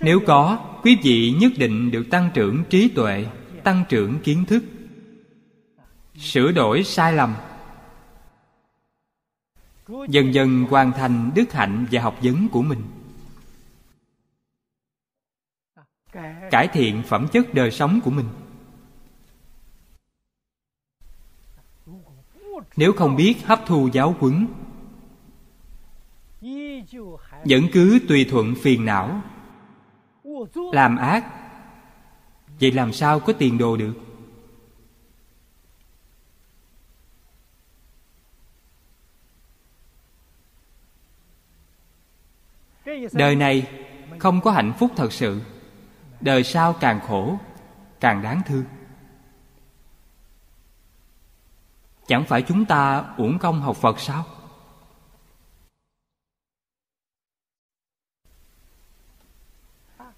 [0.00, 3.26] Nếu có, quý vị nhất định được tăng trưởng trí tuệ,
[3.64, 4.64] tăng trưởng kiến thức.
[6.18, 7.34] Sửa đổi sai lầm.
[10.08, 12.82] Dần dần hoàn thành đức hạnh và học vấn của mình.
[16.50, 18.26] Cải thiện phẩm chất đời sống của mình.
[22.76, 24.46] Nếu không biết hấp thu giáo huấn,
[27.44, 29.22] vẫn cứ tùy thuận phiền não
[30.72, 31.24] làm ác.
[32.60, 33.94] Vậy làm sao có tiền đồ được?
[43.12, 43.66] Đời này
[44.18, 45.40] không có hạnh phúc thật sự.
[46.20, 47.38] Đời sau càng khổ,
[48.00, 48.64] càng đáng thương.
[52.06, 54.24] Chẳng phải chúng ta uổng công học phật sao?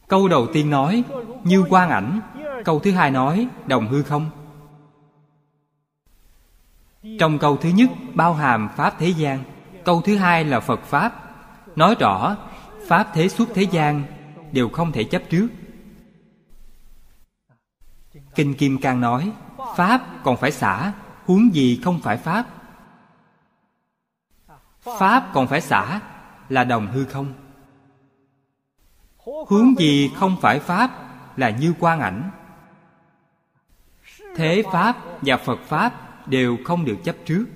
[0.09, 1.05] Câu đầu tiên nói,
[1.45, 2.21] như quang ảnh.
[2.65, 4.31] Câu thứ hai nói, đồng hư không?
[7.19, 9.45] Trong câu thứ nhất, bao hàm pháp thế gian.
[9.85, 11.13] Câu thứ hai là phật pháp.
[11.77, 12.37] Nói rõ,
[12.89, 14.03] pháp thế suốt thế gian
[14.53, 15.49] đều không thể chấp trước.
[18.35, 19.33] Kinh kim cang nói,
[19.77, 20.93] pháp còn phải xả,
[21.27, 22.47] huống gì không phải pháp?
[24.99, 26.01] Pháp còn phải xả
[26.49, 27.33] là đồng hư không
[29.49, 30.91] hướng gì không phải pháp
[31.39, 32.31] là như quan ảnh.
[34.37, 35.93] Thế pháp và phật pháp
[36.29, 37.47] đều không được chấp trước.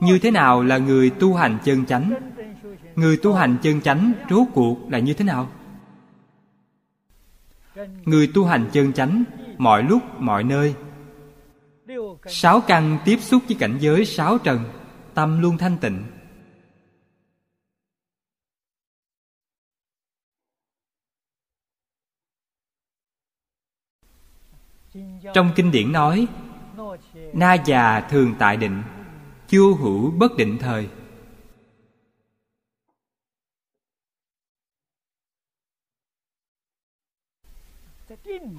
[0.00, 2.30] Như thế nào là người tu hành chân chánh?
[2.94, 5.50] Người tu hành chân chánh rốt cuộc là như thế nào?
[8.04, 9.24] Người tu hành chân chánh
[9.58, 10.74] mọi lúc, mọi nơi
[12.26, 14.64] sáu căn tiếp xúc với cảnh giới sáu trần,
[15.14, 16.04] tâm luôn thanh tịnh.
[25.34, 26.26] Trong kinh điển nói,
[27.32, 28.82] na già thường tại định
[29.48, 30.88] chư hữu bất định thời.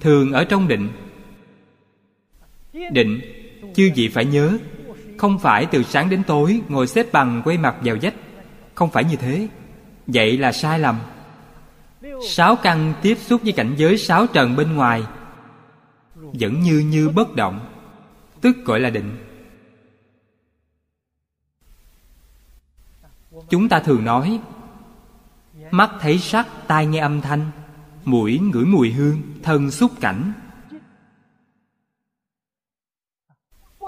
[0.00, 0.92] Thường ở trong định.
[2.72, 3.41] Định
[3.74, 4.58] chư vị phải nhớ,
[5.18, 8.14] không phải từ sáng đến tối ngồi xếp bằng quay mặt vào vách
[8.74, 9.48] không phải như thế.
[10.06, 11.00] Vậy là sai lầm.
[12.28, 15.02] Sáu căn tiếp xúc với cảnh giới sáu trần bên ngoài
[16.14, 17.60] vẫn như như bất động,
[18.40, 19.16] tức gọi là định.
[23.48, 24.40] Chúng ta thường nói,
[25.70, 27.50] mắt thấy sắc, tai nghe âm thanh,
[28.04, 30.32] mũi ngửi mùi hương, thân xúc cảnh.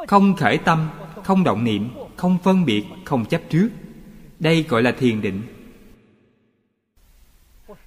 [0.06, 0.88] Không khởi tâm,
[1.24, 3.68] không động niệm, không phân biệt, không chấp trước.
[4.38, 5.42] Đây gọi là thiền định.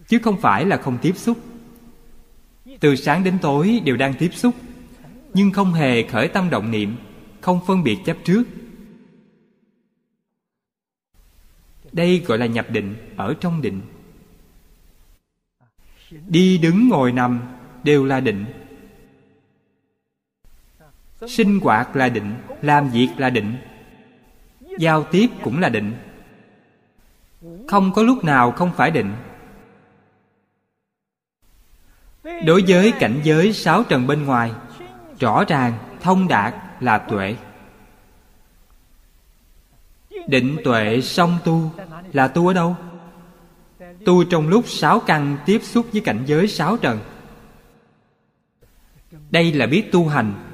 [0.07, 1.37] Chứ không phải là không tiếp xúc.
[2.79, 4.55] Từ sáng đến tối đều đang tiếp xúc,
[5.33, 6.95] nhưng không hề khởi tâm động niệm,
[7.41, 8.43] không phân biệt chấp trước.
[11.91, 13.81] Đây gọi là nhập định, ở trong định.
[16.27, 17.41] Đi đứng ngồi nằm
[17.83, 18.45] đều là định
[21.21, 23.57] sinh hoạt là định, làm việc là định.
[24.79, 25.93] Giao tiếp cũng là định.
[27.67, 29.13] Không có lúc nào không phải định.
[32.45, 34.51] Đối với cảnh giới sáu trần bên ngoài,
[35.19, 37.35] rõ ràng, thông đạt là tuệ.
[40.27, 41.71] Định tuệ song tu
[42.13, 42.75] là tu ở đâu?
[44.05, 46.99] Tu trong lúc sáu căn tiếp xúc với cảnh giới sáu trần.
[49.31, 50.46] Đây là biết tu hành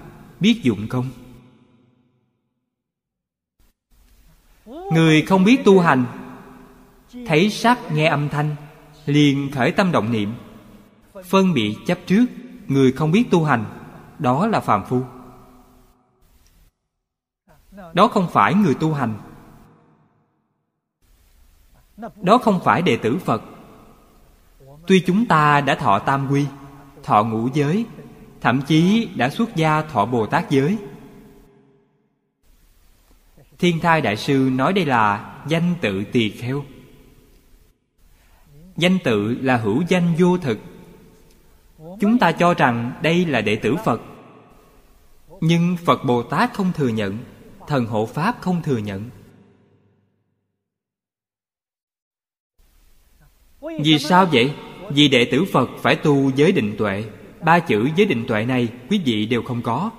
[0.43, 1.07] biết dụng không
[4.91, 6.05] người không biết tu hành,
[7.25, 8.55] thấy sắc nghe âm thanh,
[9.05, 10.33] liền khởi tâm động niệm.
[11.25, 12.25] Phân biệt chấp trước,
[12.67, 13.65] người không biết tu hành,
[14.19, 15.01] đó là phàm phu.
[17.93, 19.13] Đó không phải người tu hành.
[22.21, 23.41] Đó không phải đệ tử phật.
[24.87, 26.45] Tuy chúng ta đã thọ tam quy,
[27.03, 27.85] thọ ngũ giới
[28.43, 30.77] thậm chí đã xuất gia thọ bồ tát giới.
[33.59, 36.65] Thiên thai đại sư nói đây là danh tự tỳ kheo.
[38.77, 40.59] Danh tự là hữu danh vô thực.
[41.99, 44.01] Chúng ta cho rằng đây là đệ tử phật.
[45.41, 47.17] Nhưng phật bồ tát không thừa nhận,
[47.67, 49.09] thần hộ pháp không thừa nhận.
[53.83, 54.53] Vì sao vậy?
[54.89, 57.03] Vì đệ tử phật phải tu giới định tuệ
[57.45, 59.91] ba chữ giới định tuệ này quý vị đều không có.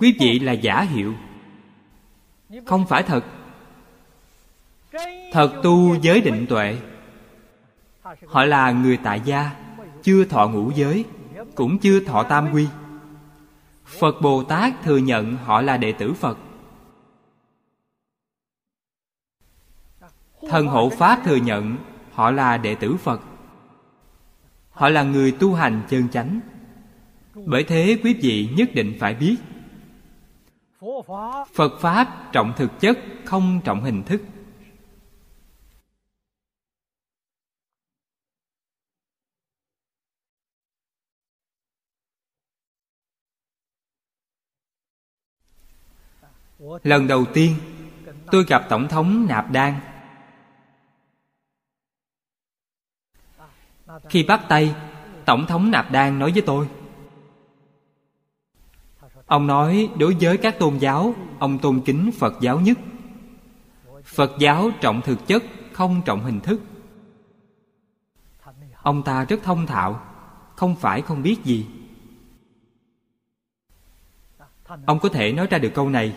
[0.00, 1.14] Quý vị là giả hiệu.
[2.66, 3.24] Không phải thật.
[5.32, 6.78] Thật tu giới định tuệ.
[8.26, 9.50] Họ là người tại gia,
[10.02, 11.04] chưa thọ ngũ giới,
[11.54, 12.68] cũng chưa thọ tam quy.
[13.84, 16.38] Phật bồ tát thừa nhận họ là đệ tử phật.
[20.48, 21.76] Thần hộ pháp thừa nhận
[22.12, 23.20] họ là đệ tử phật
[24.80, 26.40] họ là người tu hành chân chánh.
[27.34, 29.36] Bởi thế quý vị nhất định phải biết,
[31.54, 34.22] phật pháp trọng thực chất, không trọng hình thức.
[46.82, 47.54] Lần đầu tiên,
[48.32, 49.89] tôi gặp tổng thống nạp đan.
[54.08, 54.74] Khi bắt tay
[55.24, 56.68] tổng thống nạp đan nói với tôi,
[59.26, 62.78] ông nói đối với các tôn giáo, ông tôn kính phật giáo nhất.
[64.04, 66.60] Phật giáo trọng thực chất, không trọng hình thức.
[68.82, 70.00] Ông ta rất thông thạo,
[70.56, 71.66] không phải không biết gì.
[74.86, 76.16] Ông có thể nói ra được câu này,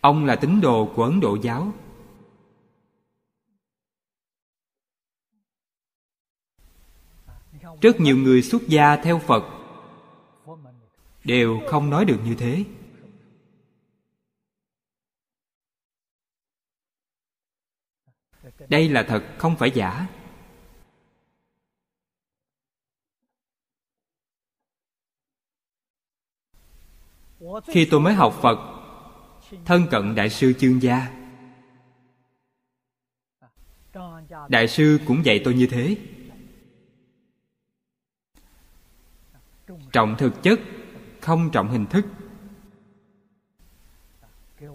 [0.00, 1.72] ông là tín đồ của ấn độ giáo.
[7.80, 9.44] Rất nhiều người xuất gia theo phật,
[11.24, 12.64] đều không nói được như thế.
[18.68, 20.06] Đây là thật, không phải giả.
[27.66, 28.58] Khi tôi mới học phật,
[29.64, 31.14] thân cận đại sư chương gia.
[34.48, 35.96] Đại sư cũng dạy tôi như thế.
[39.92, 40.60] Trọng thực chất,
[41.20, 42.06] không trọng hình thức.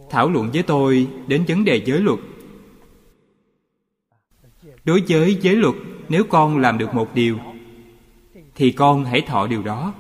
[0.09, 2.19] Thảo luận với tôi đến vấn đề giới luật.
[4.83, 5.75] Đối với giới luật,
[6.09, 7.39] nếu con làm được một điều,
[8.55, 9.93] thì con hãy thọ điều đó.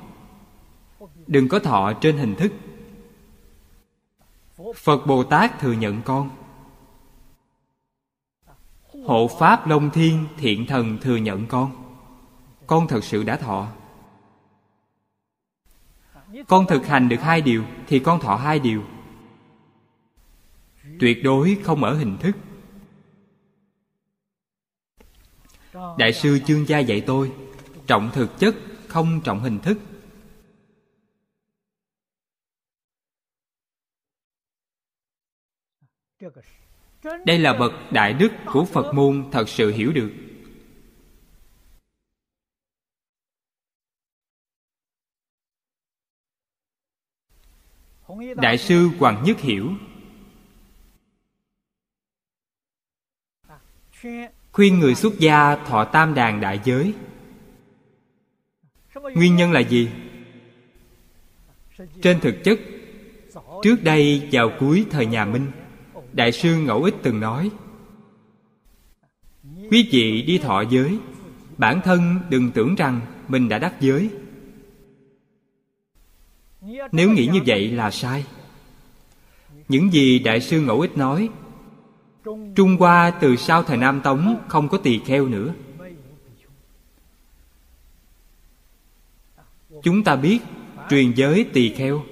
[1.27, 2.53] Đừng có thọ trên hình thức.
[4.75, 6.29] Phật bồ tát thừa nhận con.
[9.05, 11.71] Hộ pháp long thiên thiện thần thừa nhận con.
[12.67, 13.67] Con thật sự đã thọ
[16.47, 18.83] con thực hành được hai điều, thì con thọ hai điều.
[20.99, 22.35] Tuyệt đối không ở hình thức.
[25.97, 27.31] Đại sư chương gia dạy tôi,
[27.87, 28.55] trọng thực chất,
[28.87, 29.77] không trọng hình thức.
[37.25, 40.11] Đây là bậc đại đức của phật môn thật sự hiểu được.
[48.35, 49.71] Đại sư hoàng nhất hiểu.
[54.51, 56.93] Khuyên người xuất gia thọ tam đàn đại giới.
[59.15, 59.89] Nguyên nhân là gì?
[62.01, 62.59] Trên thực chất,
[63.63, 65.51] trước đây vào cuối thời nhà minh,
[66.13, 67.51] đại sư ngẫu ích từng nói,
[69.43, 70.99] quý vị đi thọ giới,
[71.57, 74.09] bản thân đừng tưởng rằng mình đã đắc giới
[76.91, 78.25] nếu nghĩ như vậy là sai.
[79.67, 81.29] Những gì đại sư ngẫu ích nói,
[82.55, 85.53] trung hoa từ sau thời nam tống không có tỳ kheo nữa.
[89.83, 90.39] Chúng ta biết,
[90.89, 92.03] truyền giới tỳ kheo,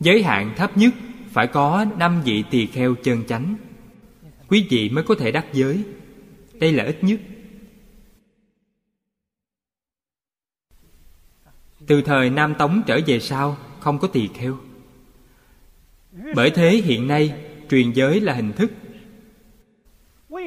[0.00, 0.94] giới hạn thấp nhất
[1.28, 3.56] phải có năm vị tỳ kheo chân chánh.
[4.48, 5.84] Quý vị mới có thể đắc giới.
[6.52, 7.20] Đây là ít nhất.
[11.86, 14.56] Từ thời nam tống trở về sau không có tỳ kheo.
[16.34, 17.34] Bởi thế hiện nay,
[17.70, 18.72] truyền giới là hình thức.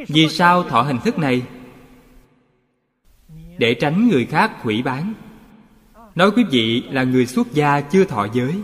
[0.07, 1.43] Vì sao thọ hình thức này?
[3.57, 5.13] Để tránh người khác hủy bán.
[6.15, 8.61] Nói quý vị là người xuất gia chưa thọ giới.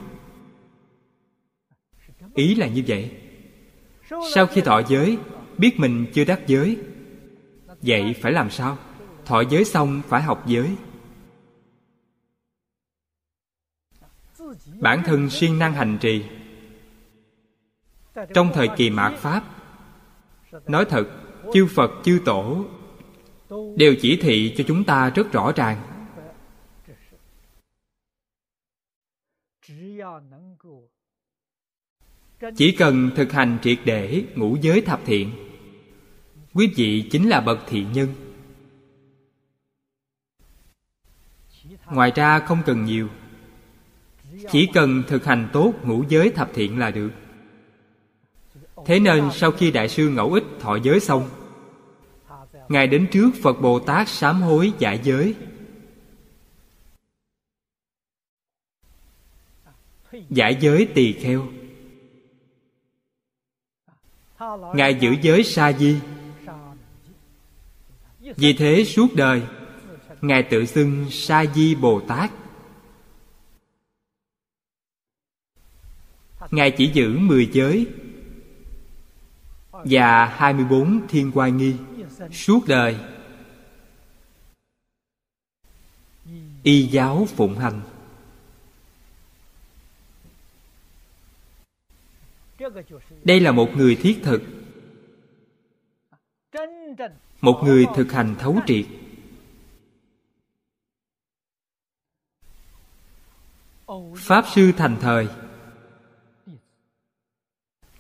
[2.36, 3.12] Ý là như vậy.
[4.34, 5.18] Sau khi thọ giới,
[5.58, 6.78] biết mình chưa đắc giới,
[7.82, 8.78] vậy phải làm sao?
[9.26, 10.70] Thọ giới xong phải học giới.
[14.80, 16.24] Bản thân siêng năng hành trì.
[18.34, 19.44] Trong thời kỳ mạt pháp,
[20.68, 21.06] nói thật,
[21.54, 22.66] chư phật, chư tổ
[23.78, 25.82] đều chỉ thị cho chúng ta rất rõ ràng.
[32.56, 35.32] Chỉ cần thực hành triệt để ngũ giới thập thiện,
[36.54, 38.08] quý vị chính là bậc thiện nhân.
[41.86, 43.10] Ngoài ra không cần nhiều
[44.52, 47.12] chỉ cần thực hành tốt ngũ giới thập thiện là được.
[48.86, 51.30] Thế nên sau khi đại sư ngẫu ích thọ giới xong,
[52.70, 55.36] ngài đến trước phật bồ tát sám hối giải giới.
[60.30, 61.48] Giải giới tỳ kheo.
[64.76, 66.00] Ngài giữ giới sa di.
[68.36, 69.42] Vì thế suốt đời,
[70.22, 72.32] ngài tự xưng sa di bồ tát.
[76.52, 77.88] Ngài chỉ giữ mười giới
[79.72, 81.76] và hai mươi bốn thiên quai nghi
[82.32, 82.98] suốt đời.
[86.64, 87.82] Y giáo phụng hành.
[93.24, 94.42] Đây là một người thiết thực,
[97.42, 98.86] một người thực hành thấu triệt.
[104.18, 105.28] Pháp sư thành thời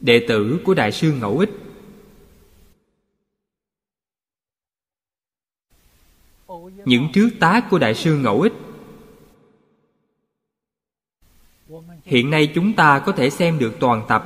[0.03, 1.49] đệ tử của đại sư ngẫu ích.
[6.85, 8.53] Những trước tác của đại sư ngẫu ích.
[12.03, 14.23] Hiện nay chúng ta có thể xem được toàn tập.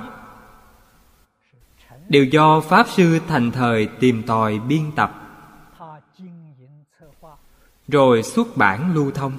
[2.10, 5.24] Đều do pháp sư thành thời tìm tòi biên tập.
[7.88, 9.38] Rồi xuất bản lưu thông.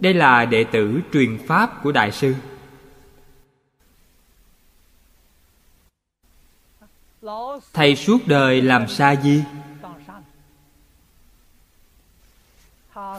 [0.00, 2.34] Đây là đệ tử truyền pháp của đại sư.
[7.72, 9.42] Thầy suốt đời làm sa di?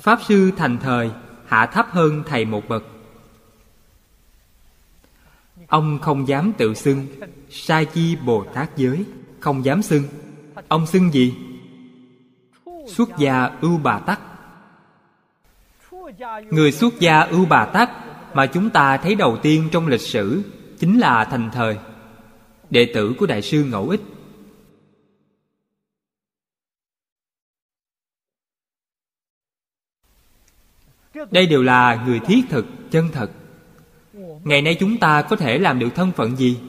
[0.02, 1.12] Pháp sư thành thời
[1.46, 2.84] hạ thấp hơn thầy một bậc.
[5.68, 7.08] Ông không dám tự xưng
[7.50, 9.06] sa di bồ tát giới,
[9.40, 10.04] không dám xưng.
[10.68, 11.36] Ông xưng gì?
[12.88, 14.20] Xuất gia ưu bà tắc.
[16.52, 17.92] Người xuất gia ưu bà tắc
[18.34, 20.44] mà chúng ta thấy đầu tiên trong lịch sử
[20.80, 21.78] chính là thành thời
[22.70, 24.02] đệ tử của đại sư ngẫu ích.
[31.32, 33.32] Đây đều là người thiết thực, chân thật.
[34.44, 36.60] Ngày nay chúng ta có thể làm được thân phận gì?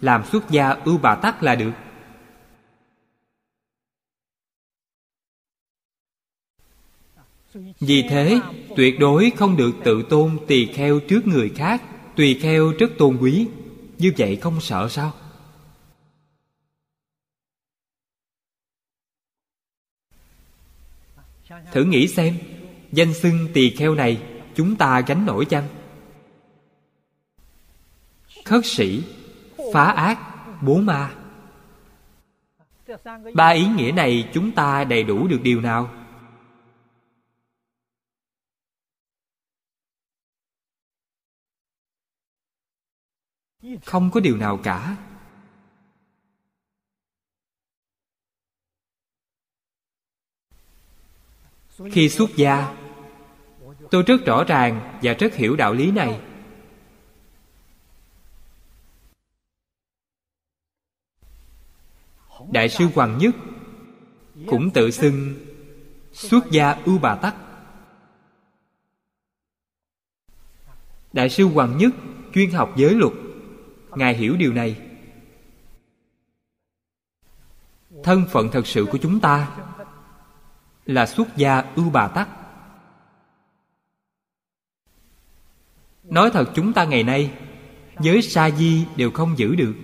[0.00, 1.72] Làm xuất gia ưu bà tắc là được.
[7.80, 8.40] Vì thế,
[8.76, 11.82] tuyệt đối không được tự tôn tỳ kheo trước người khác
[12.16, 13.46] tùy kheo rất tôn quý.
[13.98, 15.12] Như vậy không sợ sao?
[21.72, 22.38] Thử nghĩ xem,
[22.92, 24.22] danh xưng tỳ kheo này
[24.54, 25.68] chúng ta gánh nổi chăng?
[28.44, 29.02] Khất sĩ,
[29.72, 30.18] phá ác,
[30.62, 31.14] bố ma.
[33.34, 35.90] Ba ý nghĩa này chúng ta đầy đủ được điều nào?
[43.84, 44.96] Không có điều nào cả.
[51.92, 52.76] Khi xuất gia,
[53.90, 56.20] tôi rất rõ ràng và rất hiểu đạo lý này.
[62.52, 63.34] Đại sư hoàng nhất
[64.46, 65.34] cũng tự xưng
[66.12, 67.34] xuất gia ưu bà tắc.
[71.12, 71.94] Đại sư hoàng nhất
[72.34, 73.12] chuyên học giới luật,
[73.90, 74.76] ngài hiểu điều này.
[78.02, 79.56] Thân phận thật sự của chúng ta
[80.86, 82.28] là xuất gia ưu bà tắc.
[86.04, 87.32] Nói thật chúng ta ngày nay,
[88.00, 89.74] giới sa di đều không giữ được.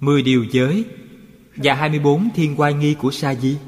[0.00, 0.84] Mười điều giới
[1.56, 3.58] và hai mươi bốn thiên quan nghi của sa di.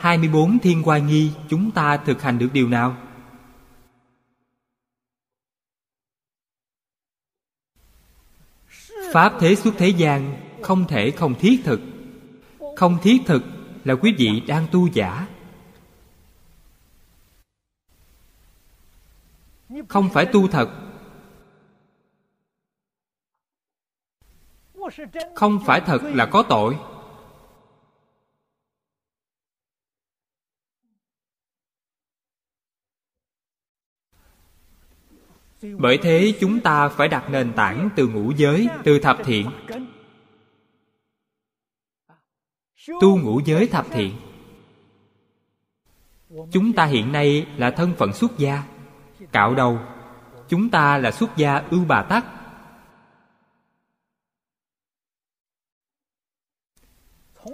[0.00, 2.96] hai mươi bốn thiên quan nghi chúng ta thực hành được điều nào?
[9.12, 11.80] Pháp thế xuất thế gian không thể không thiết thực.
[12.76, 13.42] Không thiết thực
[13.84, 15.26] là quý vị đang tu giả.
[19.88, 20.70] Không phải tu thật.
[25.34, 26.76] Không phải thật là có tội.
[35.78, 39.50] Bởi thế chúng ta phải đặt nền tảng từ ngũ giới, từ thập thiện
[42.86, 44.16] tu ngũ giới thập thiện.
[46.52, 48.62] Chúng ta hiện nay là thân phận xuất gia.
[49.32, 49.78] Cạo đầu.
[50.48, 52.24] Chúng ta là xuất gia ưu bà tắc.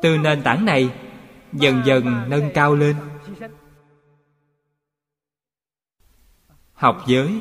[0.02, 0.98] Từ nền tảng này,
[1.52, 2.96] dần dần nâng cao lên.
[6.72, 7.40] Học giới.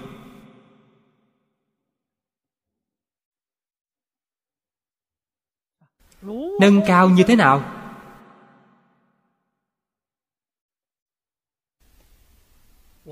[6.61, 7.74] Nâng cao như thế nào?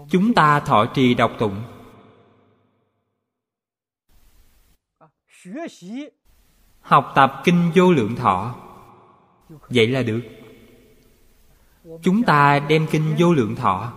[0.10, 1.64] Chúng ta thọ trì đọc tụng.
[6.82, 8.56] Học tập kinh vô lượng thọ.
[9.70, 10.22] Vậy là được.
[12.02, 13.94] Chúng ta đem kinh vô lượng thọ.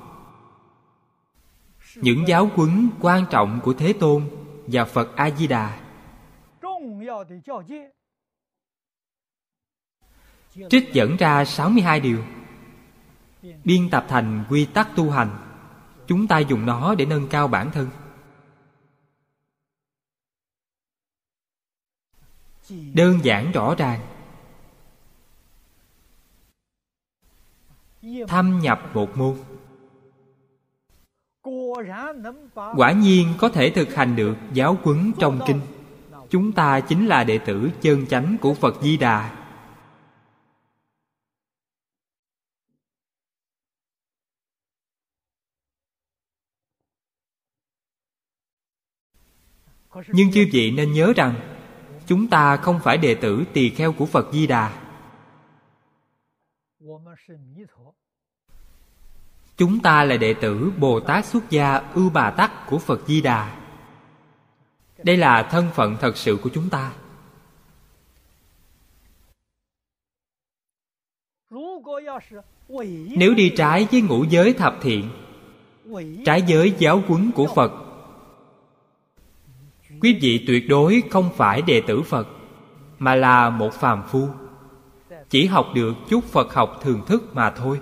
[1.96, 4.28] Những giáo huấn quan trọng của thế tôn
[4.66, 5.80] và phật a di đà
[10.70, 12.24] trích dẫn ra 62 điều.
[13.64, 15.45] Biên tập thành quy tắc tu hành
[16.06, 17.88] chúng ta dùng nó để nâng cao bản thân.
[22.94, 24.00] Đơn giản rõ ràng.
[28.28, 29.36] Thâm nhập một môn.
[32.76, 35.60] Quả nhiên có thể thực hành được giáo quấn trong kinh.
[36.30, 39.45] Chúng ta chính là đệ tử chân chánh của phật di đà.
[50.08, 51.34] Nhưng chư vị nên nhớ rằng,
[52.06, 54.82] chúng ta không phải đệ tử tỳ kheo của phật di đà.
[59.56, 63.20] Chúng ta là đệ tử bồ tát xuất gia ưu bà tắc của phật di
[63.20, 63.56] đà.
[65.02, 66.92] Đây là thân phận thật sự của chúng ta.
[73.16, 75.10] Nếu đi trái với ngũ giới thập thiện,
[76.24, 77.85] trái giới giáo huấn của phật
[80.00, 82.28] quý vị tuyệt đối không phải đệ tử phật,
[82.98, 84.28] mà là một phàm phu.
[85.30, 87.80] Chỉ học được chút phật học thường thức mà thôi.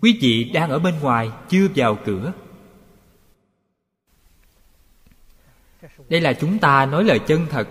[0.00, 2.32] Quý vị đang ở bên ngoài chưa vào cửa.
[6.08, 7.68] Đây là chúng ta nói lời chân thật.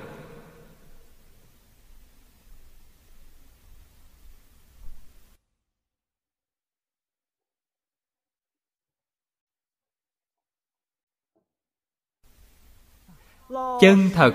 [13.81, 14.31] Chân thật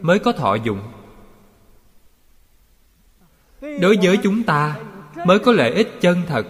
[0.00, 0.92] mới có thọ dụng.
[3.60, 4.80] Đối với chúng ta
[5.26, 6.46] mới có lợi ích chân thật.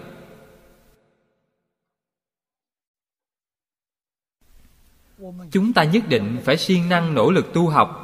[5.50, 7.98] Chúng ta nhất định phải siêng năng nỗ lực tu học.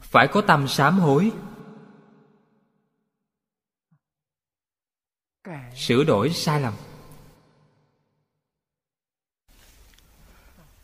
[0.00, 1.32] Phải có tâm sám hối.
[5.74, 6.74] Sửa đổi sai lầm.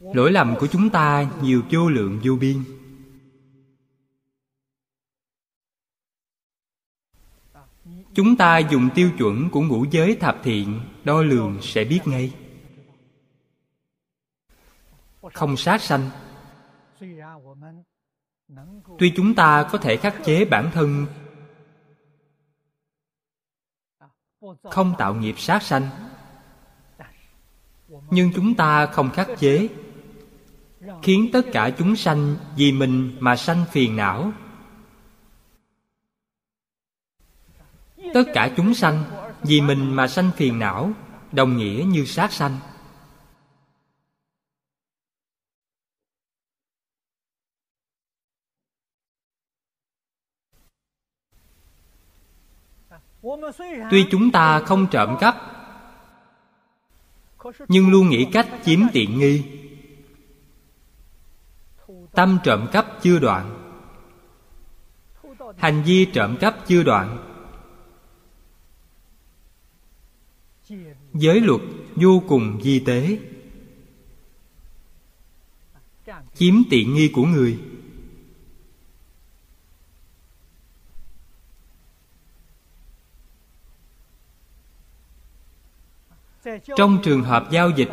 [0.01, 2.65] Lỗi lầm của chúng ta nhiều vô lượng vô biên.
[8.15, 12.35] Chúng ta dùng tiêu chuẩn của ngũ giới thập thiện, đo lường sẽ biết ngay.
[15.35, 16.11] Không sát sanh.
[18.99, 21.07] Tuy chúng ta có thể khắc chế bản thân,
[24.63, 25.89] không tạo nghiệp sát sanh,
[28.11, 29.69] nhưng chúng ta không khắc chế
[31.03, 34.33] khiến tất cả chúng sanh vì mình mà sanh phiền não.
[38.15, 39.05] Tất cả chúng sanh
[39.43, 40.93] vì mình mà sanh phiền não,
[41.33, 42.59] đồng nghĩa như sát sanh.
[53.91, 55.37] Tuy chúng ta không trộm cắp,
[57.69, 59.66] nhưng luôn nghĩ cách chiếm tiện nghi
[62.17, 63.63] tâm trộm cắp chưa đoạn.
[65.57, 67.33] Hành vi trộm cắp chưa đoạn.
[71.15, 71.61] Giới luật
[71.95, 73.19] vô cùng di tế.
[76.35, 77.59] Chiếm tiện nghi của người.
[86.77, 87.89] Trong trường hợp giao dịch,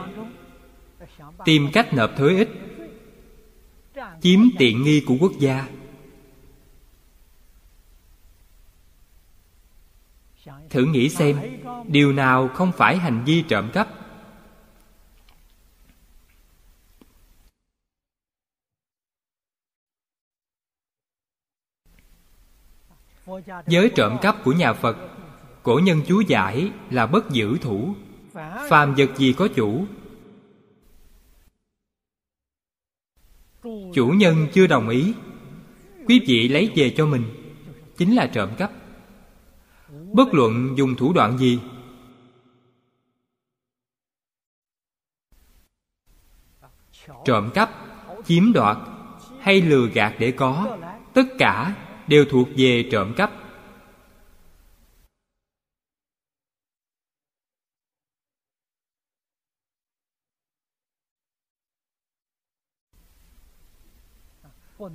[1.45, 2.62] tìm cách nộp thuế ít
[4.21, 5.67] chiếm tiện nghi của quốc gia.
[10.69, 11.37] Thử nghĩ xem,
[11.87, 13.87] điều nào không phải hành vi trộm cắp?
[23.67, 24.97] Giới trộm cắp của nhà phật,
[25.63, 27.95] cổ nhân chú giải là bất giữ thủ.
[28.69, 29.85] Phàm vật gì có chủ
[33.93, 35.13] chủ nhân chưa đồng ý.
[36.07, 37.23] Quý vị lấy về cho mình.
[37.97, 38.71] Chính là trộm cắp.
[40.13, 41.59] Bất luận dùng thủ đoạn gì.
[47.25, 47.69] Trộm cắp,
[48.25, 48.77] chiếm đoạt
[49.39, 50.77] hay lừa gạt để có,
[51.13, 51.75] tất cả
[52.07, 53.42] đều thuộc về trộm cắp.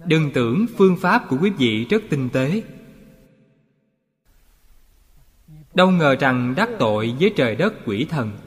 [0.04, 2.62] Đừng tưởng phương pháp của quý vị rất tinh tế.
[5.74, 8.38] Đâu ngờ rằng đắc tội với trời đất quỷ thần.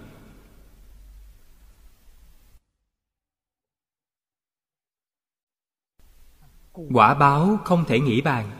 [6.73, 8.51] Quả báo không thể nghĩ bàn.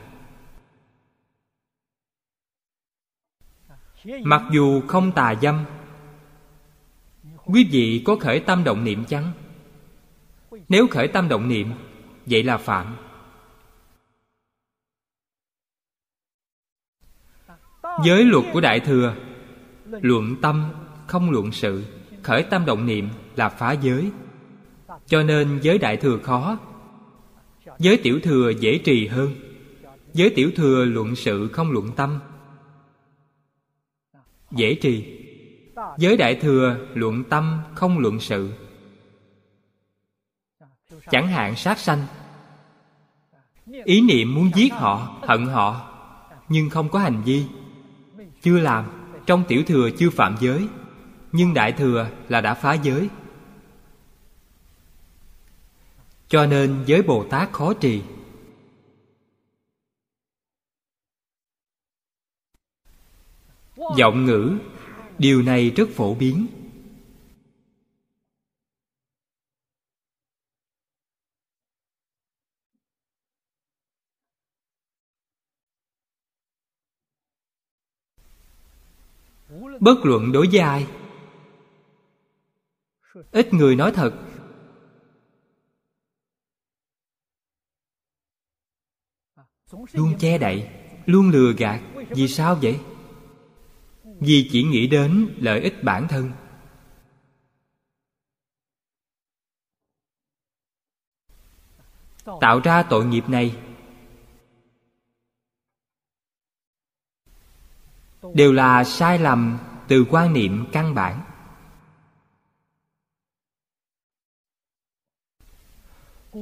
[4.24, 5.64] Mặc dù không tà dâm,
[7.44, 9.32] quý vị có khởi tâm động niệm chăng?
[10.68, 11.72] Nếu khởi tâm động niệm
[12.26, 12.96] vậy là phạm.
[18.04, 19.14] Giới luật của đại thừa,
[19.84, 20.72] luận tâm,
[21.06, 21.84] không luận sự,
[22.22, 24.10] khởi tâm động niệm là phá giới.
[25.06, 26.58] Cho nên giới đại thừa khó,
[27.78, 29.34] giới tiểu thừa dễ trì hơn.
[30.12, 32.18] Giới tiểu thừa luận sự không luận tâm,
[34.50, 35.18] dễ trì.
[35.98, 38.50] Giới đại thừa luận tâm không luận sự
[41.10, 42.06] chẳng hạn sát sanh.
[43.84, 45.88] Ý niệm muốn giết họ, hận họ,
[46.48, 47.46] nhưng không có hành vi.
[48.42, 48.84] Chưa làm,
[49.26, 50.68] trong tiểu thừa chưa phạm giới,
[51.32, 53.08] nhưng đại thừa là đã phá giới.
[56.28, 58.02] Cho nên giới bồ tát khó trì.
[63.96, 64.58] Giọng ngữ,
[65.18, 66.46] điều này rất phổ biến.
[79.80, 80.86] Bất luận đối với ai.
[83.30, 84.12] Ít người nói thật.
[89.92, 90.70] Luôn che đậy,
[91.06, 91.80] luôn lừa gạt.
[92.10, 92.80] Vì sao vậy?
[94.20, 96.30] Vì chỉ nghĩ đến lợi ích bản thân.
[102.40, 103.56] Tạo ra tội nghiệp này
[108.34, 109.58] đều là sai lầm
[109.88, 111.20] từ quan niệm căn bản.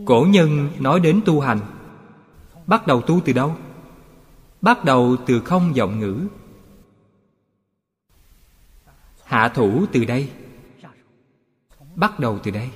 [0.07, 1.61] Cổ nhân nói đến tu hành,
[2.67, 3.57] bắt đầu tu từ đâu?
[4.61, 6.27] Bắt đầu từ không giọng ngữ.
[9.25, 10.31] Hạ thủ từ đây,
[11.95, 12.71] bắt đầu từ đây.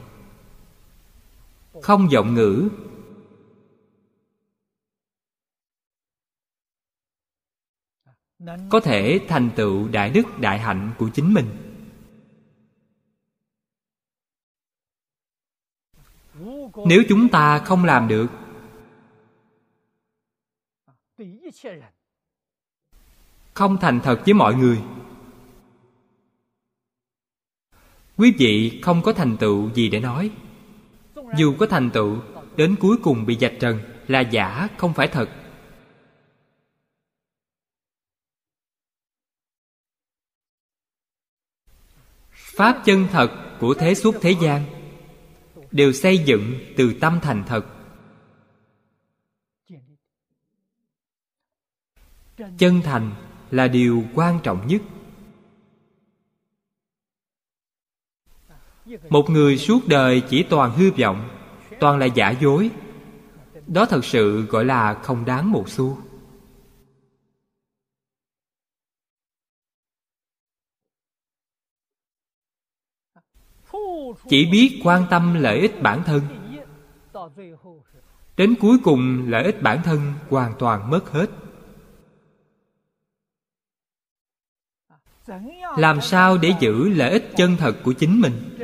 [1.82, 2.68] Không giọng ngữ
[8.70, 11.46] có thể thành tựu đại đức, đại hạnh của chính mình.
[16.86, 18.26] Nếu chúng ta không làm được,
[23.54, 24.82] không thành thật với mọi người,
[28.16, 30.30] quý vị không có thành tựu gì để nói.
[31.38, 32.18] Dù có thành tựu,
[32.56, 33.78] đến cuối cùng bị dạch trần
[34.08, 35.43] là giả, không phải thật.
[42.56, 43.30] Pháp chân thật
[43.60, 44.64] của thế suốt thế gian
[45.70, 47.66] đều xây dựng từ tâm thành thật.
[52.58, 53.14] Chân thành
[53.50, 54.82] là điều quan trọng nhất.
[59.08, 61.28] Một người suốt đời chỉ toàn hư vọng,
[61.80, 62.70] toàn là giả dối,
[63.66, 65.98] đó thật sự gọi là không đáng một xu.
[74.28, 76.22] Chỉ biết quan tâm lợi ích bản thân.
[78.36, 81.30] Đến cuối cùng, lợi ích bản thân hoàn toàn mất hết.
[85.76, 88.58] Làm sao để giữ lợi ích chân thật của chính mình?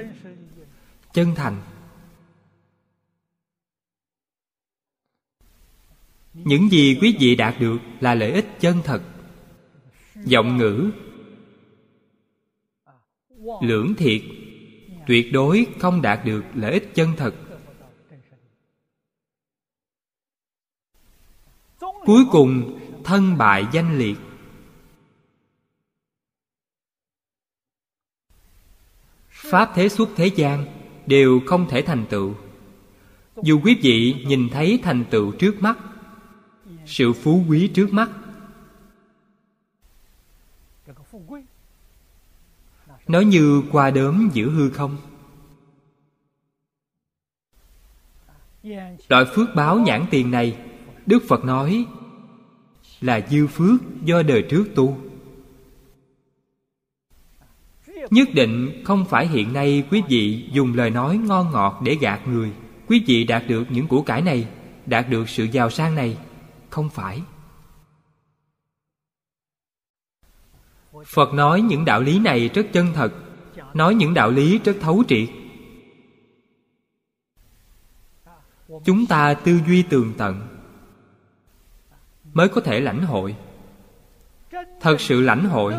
[1.13, 1.57] Chân thành.
[6.35, 9.03] Những gì quý vị đạt được là lợi ích chân thật.
[10.15, 10.91] Giọng ngữ.
[13.63, 14.23] Lưỡng thiệt
[15.11, 17.35] tuyệt đối không đạt được lợi ích chân thật.
[21.81, 24.17] Cuối cùng, thân bại danh liệt.
[29.31, 30.67] Pháp thế xuất thế gian
[31.07, 32.35] đều không thể thành tựu.
[33.43, 35.79] Dù quý vị nhìn thấy thành tựu trước mắt,
[36.87, 38.11] sự phú quý trước mắt
[43.11, 44.97] nó như qua đớm giữa hư không.
[49.09, 50.57] Loại phước báo nhãn tiền này,
[51.07, 51.87] đức phật nói
[53.01, 54.99] là dư phước do đời trước tu.
[58.11, 62.29] Nhất định không phải hiện nay quý vị dùng lời nói ngon ngọt để gạt
[62.29, 62.53] người.
[62.87, 64.49] Quý vị đạt được những của cải này,
[64.87, 66.19] đạt được sự giàu sang này.
[66.71, 67.23] Không phải.
[71.07, 73.13] Phật nói những đạo lý này rất chân thật.
[73.75, 75.29] Nói những đạo lý rất thấu triệt.
[78.85, 80.49] Chúng ta tư duy tường tận,
[82.33, 83.37] mới có thể lãnh hội.
[84.81, 85.75] Thật sự lãnh hội,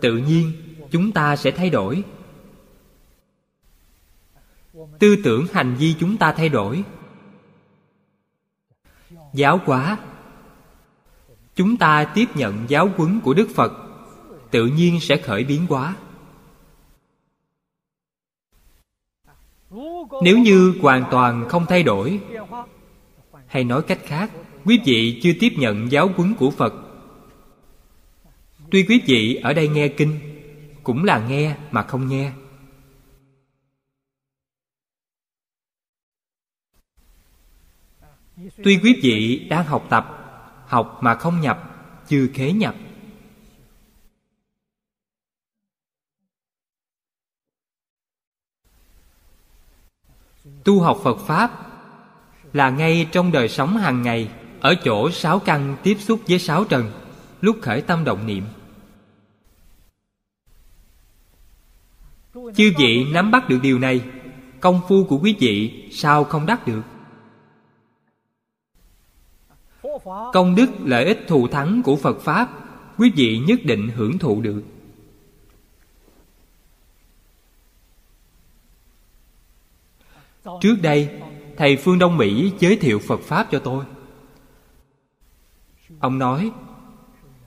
[0.00, 0.52] tự nhiên
[0.90, 2.04] chúng ta sẽ thay đổi.
[4.98, 6.84] Tư tưởng hành vi chúng ta thay đổi.
[9.32, 9.98] Giáo hóa
[11.54, 13.72] chúng ta tiếp nhận giáo huấn của đức phật,
[14.50, 15.96] tự nhiên sẽ khởi biến hóa.
[20.22, 22.20] Nếu như hoàn toàn không thay đổi,
[23.46, 24.30] hay nói cách khác,
[24.64, 26.74] quý vị chưa tiếp nhận giáo huấn của phật.
[28.70, 30.18] Tuy quý vị ở đây nghe kinh,
[30.82, 32.32] cũng là nghe mà không nghe.
[38.64, 40.21] Tuy quý vị đang học tập
[40.72, 41.58] học mà không nhập
[42.08, 42.74] chưa khế nhập.
[50.64, 51.50] Tu học phật pháp
[52.52, 56.64] là ngay trong đời sống hàng ngày, ở chỗ sáu căn tiếp xúc với sáu
[56.64, 56.92] trần,
[57.40, 58.44] lúc khởi tâm động niệm.
[62.34, 64.00] Chư vị nắm bắt được điều này,
[64.60, 66.82] công phu của quý vị sao không đắc được?
[70.32, 72.48] Công đức, lợi ích thù thắng của phật pháp,
[72.98, 74.62] quý vị nhất định hưởng thụ được.
[80.60, 81.20] Trước đây,
[81.56, 83.84] thầy phương đông mỹ giới thiệu phật pháp cho tôi.
[86.00, 86.50] Ông nói,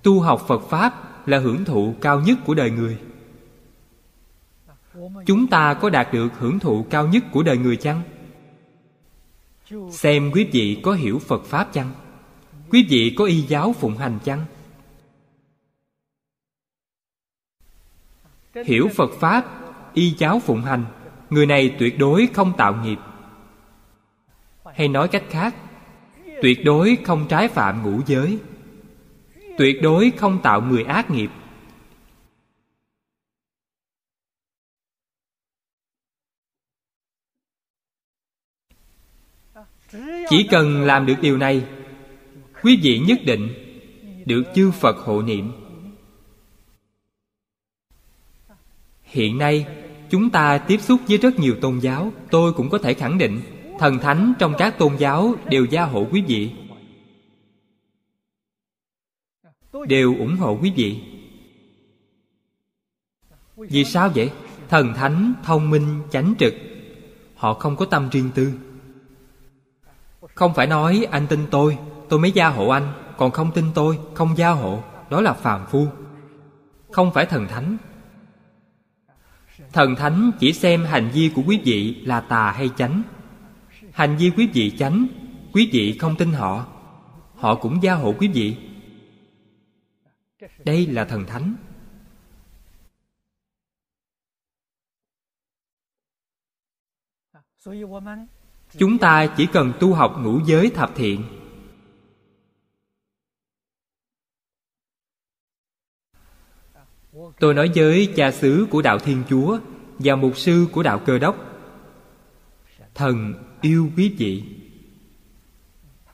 [0.03, 2.97] tu học phật pháp là hưởng thụ cao nhất của đời người.
[5.25, 8.01] Chúng ta có đạt được hưởng thụ cao nhất của đời người chăng?
[9.91, 11.91] Xem quý vị có hiểu phật pháp chăng?
[12.75, 14.45] Quý vị có y giáo phụng hành chăng?
[18.65, 19.45] Hiểu phật pháp,
[19.93, 20.85] y giáo phụng hành,
[21.29, 22.97] người này tuyệt đối không tạo nghiệp.
[24.75, 25.55] Hay nói cách khác,
[26.41, 28.39] tuyệt đối không trái phạm ngũ giới.
[29.57, 31.29] Tuyệt đối không tạo người ác nghiệp.
[40.29, 41.74] Chỉ cần làm được điều này
[42.65, 43.49] quý vị nhất định
[44.25, 45.51] được chư phật hộ niệm.
[49.03, 49.67] Hiện nay,
[50.09, 53.41] chúng ta tiếp xúc với rất nhiều tôn giáo, tôi cũng có thể khẳng định,
[53.79, 56.51] thần thánh trong các tôn giáo đều gia hộ quý vị.
[59.87, 61.01] Đều ủng hộ quý vị.
[63.55, 64.31] Vì sao vậy?
[64.69, 66.53] Thần thánh thông minh, chánh trực.
[67.35, 68.53] Họ không có tâm riêng tư.
[70.21, 71.77] Không phải nói, anh tin tôi
[72.09, 75.65] tôi mới gia hộ anh, còn không tin tôi, không gia hộ, đó là phàm
[75.65, 75.87] phu.
[76.91, 77.77] Không phải thần thánh.
[79.73, 83.01] Thần thánh chỉ xem hành vi của quý vị là tà hay chánh.
[83.91, 85.07] Hành vi quý vị chánh,
[85.53, 86.65] quý vị không tin họ.
[87.35, 88.57] Họ cũng gia hộ quý vị.
[90.65, 91.55] Đây là thần thánh.
[98.77, 101.23] Chúng ta chỉ cần tu học ngũ giới thập thiện.
[107.39, 109.59] Tôi nói với cha xứ của đạo thiên chúa
[109.99, 111.35] và mục sư của đạo cơ đốc.
[112.95, 114.43] Thần yêu quý vị.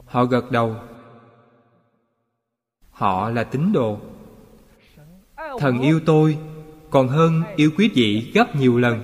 [0.06, 0.76] Họ gật đầu.
[2.90, 4.00] Họ là tín đồ.
[5.60, 6.38] Thần yêu tôi
[6.90, 9.04] còn hơn yêu quý vị gấp nhiều lần.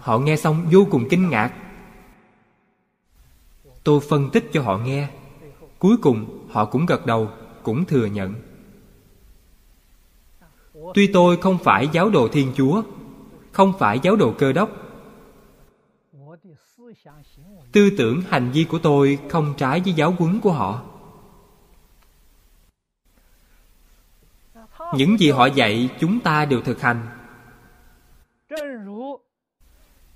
[0.00, 1.52] Họ nghe xong vô cùng kinh ngạc.
[3.84, 5.08] Tôi phân tích cho họ nghe.
[5.78, 7.30] Cuối cùng họ cũng gật đầu,
[7.62, 8.34] cũng thừa nhận
[10.94, 12.82] tuy tôi không phải giáo đồ thiên chúa,
[13.52, 14.70] không phải giáo đồ cơ đốc.
[17.72, 20.82] Tư tưởng hành vi của tôi không trái với giáo huấn của họ.
[24.94, 27.06] Những gì họ dạy chúng ta đều thực hành.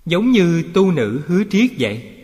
[0.07, 2.15] Giống như tu nữ hứa triết vậy.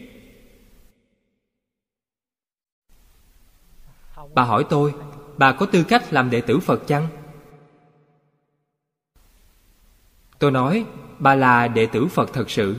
[4.35, 4.95] Bà hỏi tôi,
[5.37, 7.09] bà có tư cách làm đệ tử phật chăng?
[10.39, 10.87] Tôi nói,
[11.19, 12.77] bà là đệ tử phật thật sự.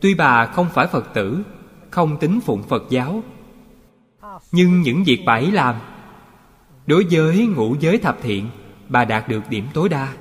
[0.00, 1.42] Tuy bà không phải phật tử,
[1.90, 3.22] không tính phụng phật giáo,
[4.52, 5.74] nhưng những việc bà ấy làm,
[6.86, 8.50] đối với ngũ giới thập thiện,
[8.88, 10.14] bà đạt được điểm tối đa.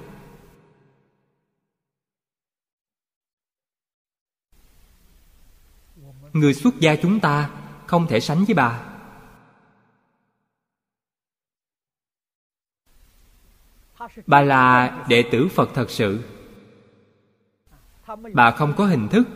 [6.34, 7.50] Người xuất gia chúng ta
[7.86, 8.93] không thể sánh với bà.
[14.28, 16.20] Bà là đệ tử phật thật sự.
[18.34, 19.28] Bà không có hình thức,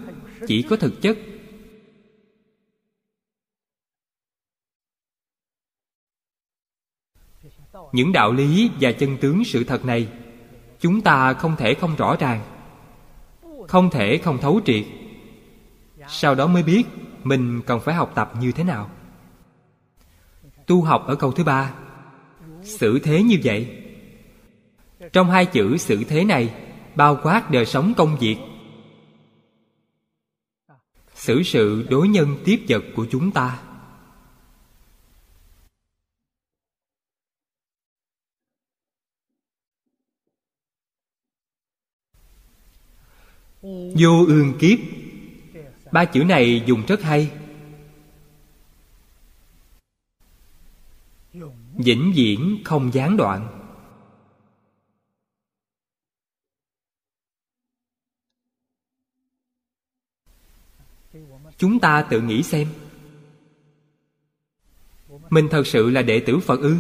[0.48, 1.18] chỉ có thực chất.
[7.92, 10.10] Những đạo lý và chân tướng sự thật này,
[10.80, 12.42] chúng ta không thể không rõ ràng,
[13.68, 14.86] không thể không thấu triệt.
[16.08, 16.84] Sau đó mới biết
[17.24, 18.90] mình cần phải học tập như thế nào.
[20.68, 21.74] Tu học ở câu thứ ba,
[22.64, 23.87] xử thế như vậy
[25.14, 26.54] trong hai chữ xử thế này,
[26.96, 28.38] bao quát đời sống công việc.
[31.16, 33.60] Xử sự đối nhân tiếp vật của chúng ta.
[44.00, 44.80] Vô ương kiếp.
[45.92, 47.32] Ba chữ này dùng rất hay.
[51.74, 53.57] Vĩnh viễn không gián đoạn.
[61.58, 62.68] Chúng ta tự nghĩ xem.
[65.30, 66.76] Mình thật sự là đệ tử phật ư?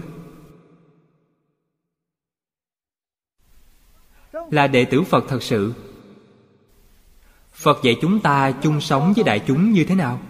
[4.51, 5.73] Là đệ tử phật thật sự?
[7.51, 10.21] Phật dạy chúng ta chung sống với đại chúng như thế nào?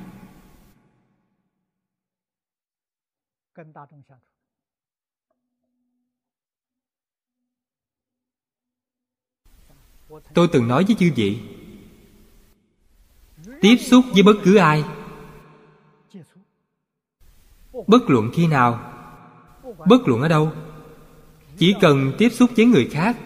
[10.33, 11.56] Tôi từng nói với chư vị
[13.61, 14.83] tiếp xúc với bất cứ ai.
[17.87, 18.93] Bất luận khi nào.
[19.87, 20.51] Bất luận ở đâu.
[21.57, 23.17] Chỉ cần tiếp xúc với người khác.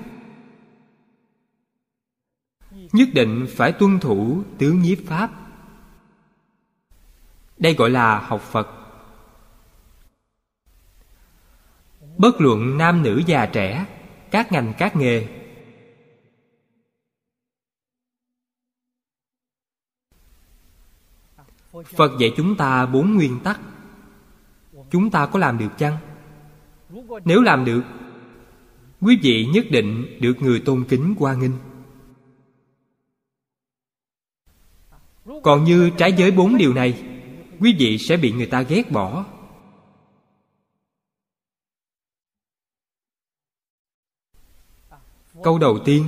[2.72, 5.32] Nhất định phải tuân thủ tứ nhiếp pháp.
[7.58, 8.68] Đây gọi là học phật.
[12.18, 13.86] Bất luận nam nữ già trẻ,
[14.32, 15.40] các ngành các nghề.
[21.72, 23.60] Phật dạy chúng ta bốn nguyên tắc.
[24.89, 25.98] Chúng ta có làm được chăng?
[27.26, 27.81] Nếu làm được,
[29.02, 31.57] quý vị nhất định được người tôn kính qua nghinh.
[35.43, 37.03] Còn như trái giới bốn điều này,
[37.60, 39.26] quý vị sẽ bị người ta ghét bỏ.
[45.43, 46.06] Câu đầu tiên,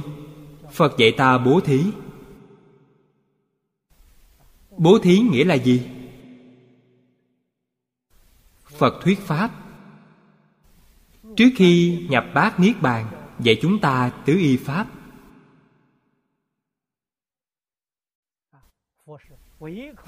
[0.71, 1.83] phật dạy ta bố thí
[4.83, 5.81] bố thí nghĩa là gì?
[8.65, 9.51] Phật thuyết pháp.
[11.37, 13.05] Trước khi nhập bát niết bàn,
[13.39, 14.87] dạy chúng ta tứ y pháp.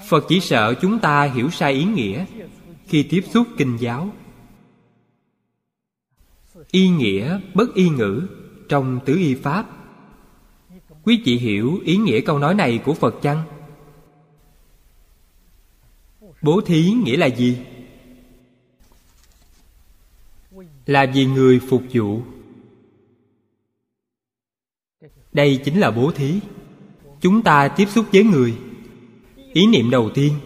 [0.08, 2.24] Phật chỉ sợ chúng ta hiểu sai ý nghĩa
[2.86, 4.12] khi tiếp xúc kinh giáo.
[6.70, 8.26] Y nghĩa bất y ngữ
[8.68, 9.66] trong tứ y pháp.
[11.02, 13.55] Quý vị hiểu ý nghĩa câu nói này của phật chăng?
[16.46, 17.58] Bố thí nghĩa là gì?
[20.86, 22.22] Là vì người phục vụ.
[25.32, 26.40] Đây chính là bố thí.
[27.20, 28.58] Chúng ta tiếp xúc với người.
[29.52, 30.38] Ý niệm đầu tiên,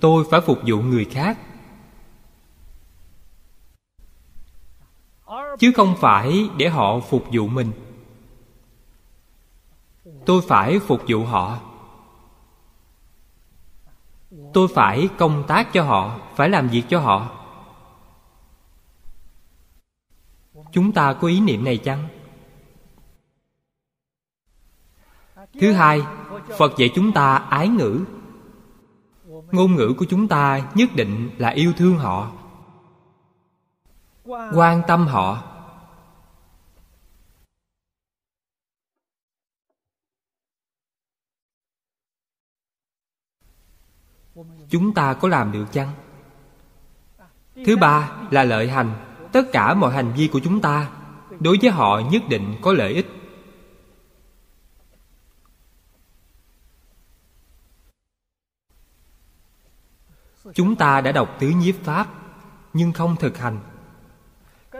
[0.00, 1.38] tôi phải phục vụ người khác.
[5.58, 7.72] Chứ không phải để họ phục vụ mình.
[10.26, 11.67] Tôi phải phục vụ họ
[14.52, 17.30] tôi phải công tác cho họ, phải làm việc cho họ.
[20.72, 22.08] Chúng ta có ý niệm này chăng?
[25.60, 26.02] Thứ hai,
[26.58, 28.04] phật dạy chúng ta ái ngữ.
[29.26, 32.30] Ngôn ngữ của chúng ta nhất định là yêu thương họ,
[34.54, 35.42] quan tâm họ.
[44.70, 45.90] Chúng ta có làm được chăng?
[47.66, 48.92] Thứ ba là lợi hành.
[49.32, 50.90] Tất cả mọi hành vi của chúng ta
[51.40, 53.06] đối với họ nhất định có lợi ích.
[60.54, 62.06] Chúng ta đã đọc tứ nhiếp pháp,
[62.72, 63.60] nhưng không thực hành.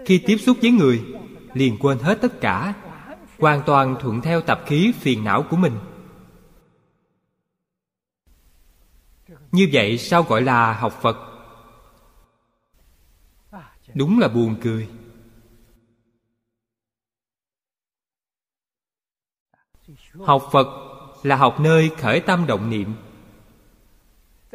[0.06, 1.04] Khi tiếp xúc với người,
[1.52, 2.74] liền quên hết tất cả,
[3.38, 5.78] hoàn toàn thuận theo tập khí phiền não của mình.
[9.52, 11.16] Như vậy sao gọi là học phật?
[13.94, 14.88] Đúng là buồn cười.
[20.26, 20.66] Học phật
[21.22, 22.94] là học nơi khởi tâm động niệm.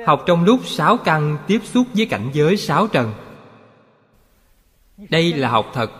[0.05, 3.13] Học trong lúc sáu căn tiếp xúc với cảnh giới sáu trần.
[5.09, 5.91] Đây là học thật.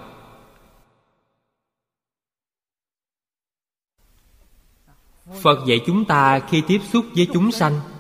[5.42, 7.93] Phật dạy chúng ta khi tiếp xúc với chúng sanh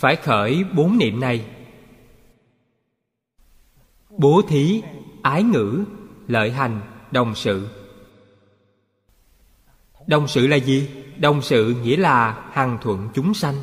[0.00, 1.46] phải khởi bốn niệm này.
[4.10, 4.82] Bố thí,
[5.22, 5.84] ái ngữ,
[6.26, 7.68] lợi hành, đồng sự.
[10.06, 10.90] Đồng sự là gì?
[11.18, 13.54] Đồng sự nghĩa là hằng thuận chúng sanh.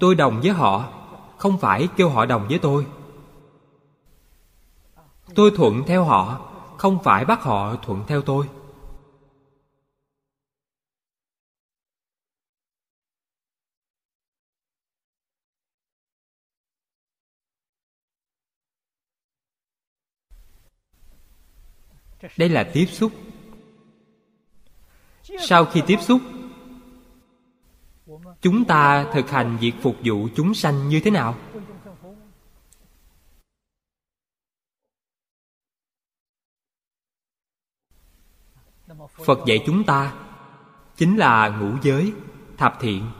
[0.00, 0.92] Tôi đồng với họ,
[1.38, 2.86] không phải kêu họ đồng với tôi.
[5.34, 8.48] Tôi thuận theo họ, không phải bắt họ thuận theo tôi.
[22.36, 23.12] Đây là tiếp xúc.
[25.38, 26.20] Sau khi tiếp xúc,
[28.40, 31.38] chúng ta thực hành việc phục vụ chúng sanh như thế nào?
[39.24, 40.14] Phật dạy chúng ta
[40.96, 42.12] chính là ngũ giới,
[42.56, 43.10] thập thiện.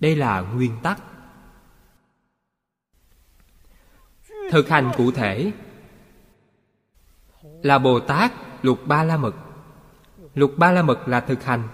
[0.00, 1.02] Đây là nguyên tắc.
[4.50, 5.52] Thực hành cụ thể
[7.62, 8.32] là bồ tát
[8.62, 9.34] lục ba la mật.
[10.34, 11.68] Lục ba la mật là thực hành.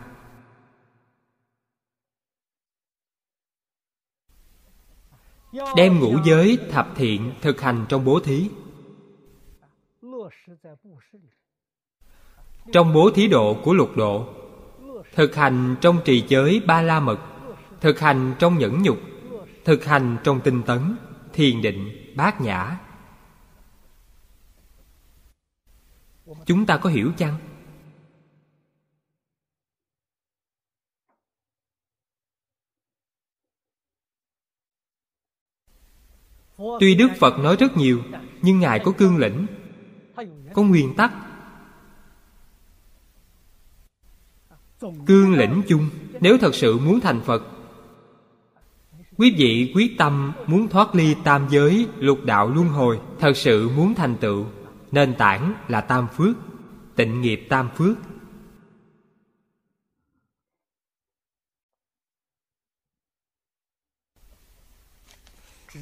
[5.77, 8.51] Đem ngũ giới thập thiện thực hành trong bố thí.
[12.73, 14.27] Trong bố thí độ của lục độ,
[15.15, 17.19] thực hành trong trì giới ba la mật,
[17.81, 18.98] thực hành trong nhẫn nhục,
[19.65, 20.97] thực hành trong tinh tấn,
[21.32, 22.78] thiền định, bát nhã.
[26.47, 27.39] Chúng ta có hiểu chăng?
[36.81, 38.03] Tuy đức phật nói rất nhiều,
[38.43, 39.47] nhưng ngài có cương lĩnh,
[40.55, 41.13] có nguyên tắc.
[45.07, 45.89] Cương lĩnh chung,
[46.21, 47.43] nếu thật sự muốn thành phật,
[49.17, 53.69] quý vị quyết tâm muốn thoát ly tam giới, lục đạo luân hồi, thật sự
[53.69, 54.47] muốn thành tựu
[54.93, 56.36] nền tảng là tam phước,
[56.97, 57.97] tịnh nghiệp tam phước.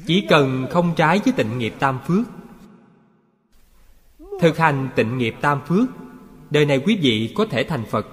[0.05, 2.25] Chỉ cần không trái với tịnh nghiệp tam phước,
[4.41, 5.89] thực hành tịnh nghiệp tam phước,
[6.49, 8.07] đời này quý vị có thể thành phật.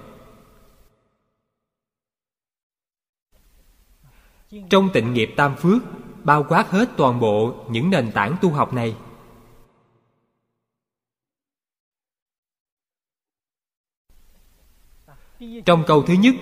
[4.69, 5.81] Trong tịnh nghiệp tam phước,
[6.23, 8.95] bao quát hết toàn bộ những nền tảng tu học này.
[15.65, 16.35] Trong câu thứ nhất,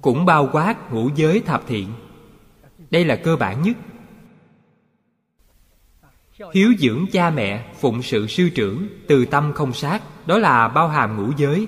[0.00, 1.92] cũng bao quát ngũ giới thập thiện.
[2.90, 3.76] Đây là cơ bản nhất.
[6.54, 10.88] Hiếu dưỡng cha mẹ, phụng sự sư trưởng, từ tâm không sát, đó là bao
[10.88, 11.66] hàm ngũ giới,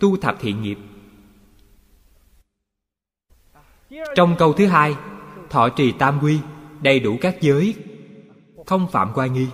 [0.00, 0.78] tu thập thiện nghiệp.
[4.14, 4.96] Trong câu thứ hai,
[5.50, 6.38] thọ trì tam quy,
[6.80, 7.74] đầy đủ các giới,
[8.66, 9.46] không phạm qua nghi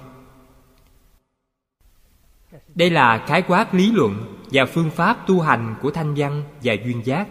[2.74, 6.72] đây là khái quát lý luận và phương pháp tu hành của thanh văn và
[6.72, 7.28] duyên giác.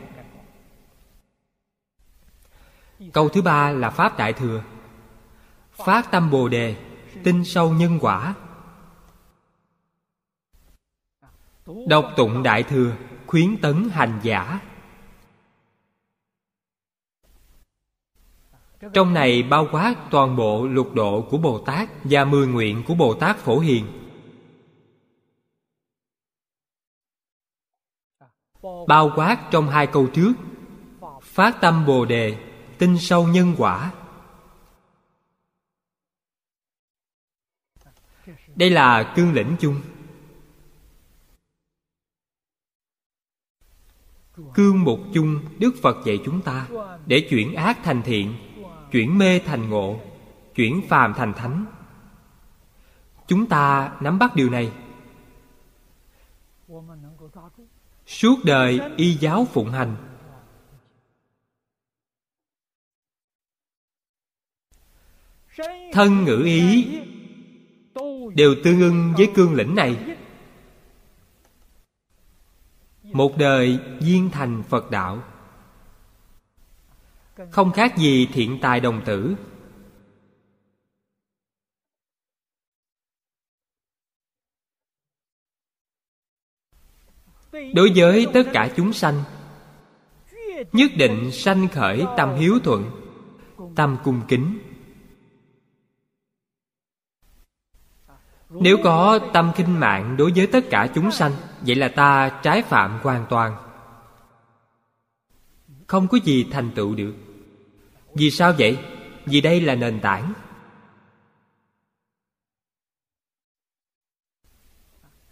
[3.13, 4.63] Câu thứ ba là pháp đại thừa.
[5.71, 6.75] Phát tâm bồ đề,
[7.23, 8.35] tin sâu nhân quả.
[11.87, 12.95] Đọc tụng đại thừa,
[13.27, 14.59] khuyến tấn hành giả.
[18.93, 22.95] Trong này bao quát toàn bộ lục độ của bồ tát và mười nguyện của
[22.95, 24.00] bồ tát phổ hiền.
[28.87, 30.33] Bao quát trong hai câu trước.
[31.21, 32.37] Phát tâm bồ đề,
[32.77, 33.91] tin sâu nhân quả.
[38.55, 39.81] Đây là cương lĩnh chung.
[44.53, 46.67] Cương mục chung, đức phật dạy chúng ta
[47.05, 48.35] để chuyển ác thành thiện,
[48.91, 49.99] chuyển mê thành ngộ,
[50.55, 51.65] chuyển phàm thành thánh.
[53.27, 54.71] Chúng ta nắm bắt điều này.
[58.11, 59.95] Suốt đời y giáo phụng hành.
[65.91, 66.99] Thân ngữ ý
[68.35, 70.15] đều tương ưng với cương lĩnh này.
[73.03, 75.23] Một đời viên thành phật đạo.
[77.51, 79.35] Không khác gì thiện tài đồng tử.
[87.73, 89.23] Đối với tất cả chúng sanh,
[90.71, 92.91] nhất định sanh khởi tâm hiếu thuận,
[93.75, 94.59] tâm cung kính.
[98.49, 101.31] Nếu có tâm khinh mạng đối với tất cả chúng sanh,
[101.61, 103.55] vậy là ta trái phạm hoàn toàn.
[105.87, 107.13] Không có gì thành tựu được.
[108.13, 108.77] Vì sao vậy?
[109.25, 110.33] Vì đây là nền tảng.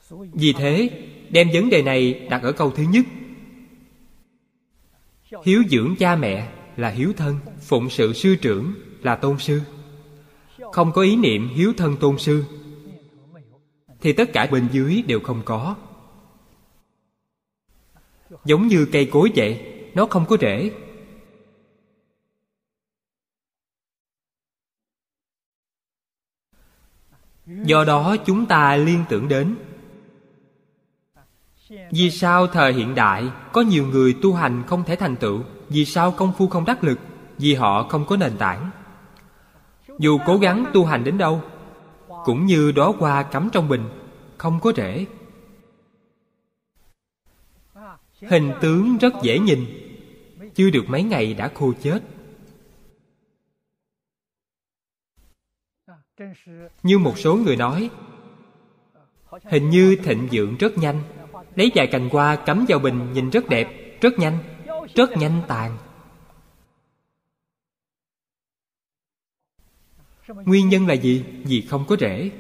[0.09, 0.89] Vì thế
[1.31, 3.05] đem vấn đề này đặt ở câu thứ nhất.
[5.43, 9.61] Hiếu dưỡng cha mẹ là hiếu thân, phụng sự sư trưởng là tôn sư.
[10.71, 12.43] Không có ý niệm hiếu thân tôn sư,
[14.01, 15.75] thì tất cả bên dưới đều không có.
[18.45, 19.61] Giống như cây cối vậy,
[19.93, 20.71] nó không có rễ.
[27.45, 29.55] Do đó chúng ta liên tưởng đến
[31.91, 35.43] vì sao thời hiện đại, có nhiều người tu hành không thể thành tựu?
[35.69, 36.99] Vì sao công phu không đắc lực?
[37.37, 38.69] Vì họ không có nền tảng.
[39.99, 41.41] Dù cố gắng tu hành đến đâu,
[42.25, 43.89] cũng như đó hoa cắm trong bình,
[44.37, 45.05] không có rễ.
[48.29, 49.65] Hình tướng rất dễ nhìn,
[50.55, 52.03] Chưa được mấy ngày đã khô chết.
[56.83, 57.89] Như một số người nói,
[59.43, 61.01] Hình như thịnh vượng rất nhanh.
[61.55, 63.67] Lấy vài cành hoa cắm vào bình nhìn rất đẹp,
[64.01, 64.37] Rất nhanh
[64.95, 65.77] Rất nhanh tàn
[70.27, 71.23] Nguyên nhân là gì?
[71.43, 72.31] Vì không có rễ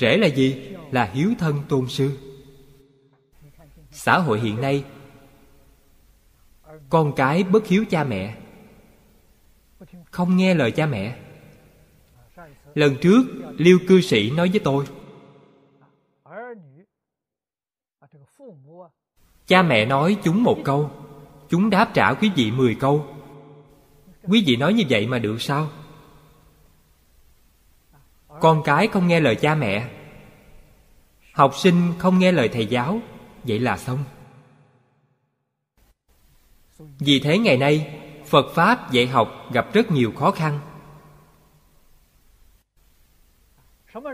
[0.00, 0.76] Rễ là gì?
[0.90, 2.18] Là hiếu thân tôn sư
[3.90, 4.84] Xã hội hiện nay,
[6.88, 8.36] Con cái bất hiếu cha mẹ,
[10.10, 11.16] Không nghe lời cha mẹ
[12.74, 13.22] Lần trước,
[13.56, 14.84] Liêu cư sĩ nói với tôi
[19.52, 20.90] Cha mẹ nói chúng một câu,
[21.48, 23.06] Chúng đáp trả quý vị mười câu.
[24.28, 25.70] Quý vị nói như vậy mà được sao?
[28.40, 29.88] Con cái không nghe lời cha mẹ.
[31.32, 33.00] Học sinh không nghe lời thầy giáo.
[33.44, 33.98] Vậy là xong.
[36.78, 40.60] Vì thế ngày nay, Phật Pháp dạy học gặp rất nhiều khó khăn.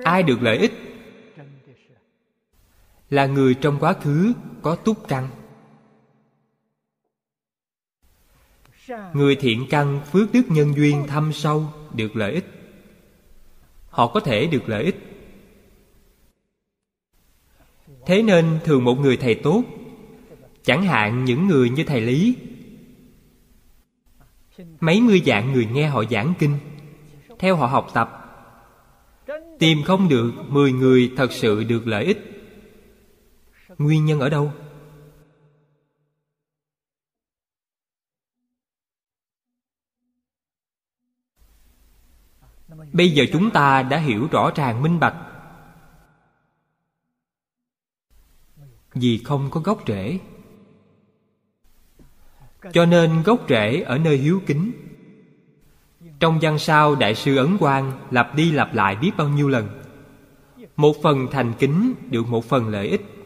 [0.04, 0.97] Ai được lợi ích
[3.10, 4.32] là người trong quá khứ
[4.62, 5.28] có túc căn.
[9.12, 12.44] Người thiện căn phước đức nhân duyên thâm sâu Được lợi ích.
[13.88, 14.96] Họ có thể được lợi ích.
[18.06, 19.62] Thế nên thường một người thầy tốt,
[20.62, 22.36] Chẳng hạn những người như thầy Lý.
[24.80, 26.58] Mấy mươi dạng người nghe họ giảng kinh,
[27.38, 28.14] Theo họ học tập,
[29.58, 32.37] Tìm không được mười người thật sự được lợi ích.
[33.78, 34.52] Nguyên nhân ở đâu?
[42.92, 45.16] Bây giờ chúng ta đã hiểu rõ ràng, minh bạch.
[48.94, 50.18] Vì không có gốc rễ.
[52.72, 54.72] Cho nên gốc rễ ở nơi hiếu kính.
[56.20, 59.82] Trong văn sao Đại sư Ấn Quang Lặp đi lặp lại biết bao nhiêu lần.
[60.76, 63.17] Một phần thành kính được một phần lợi ích.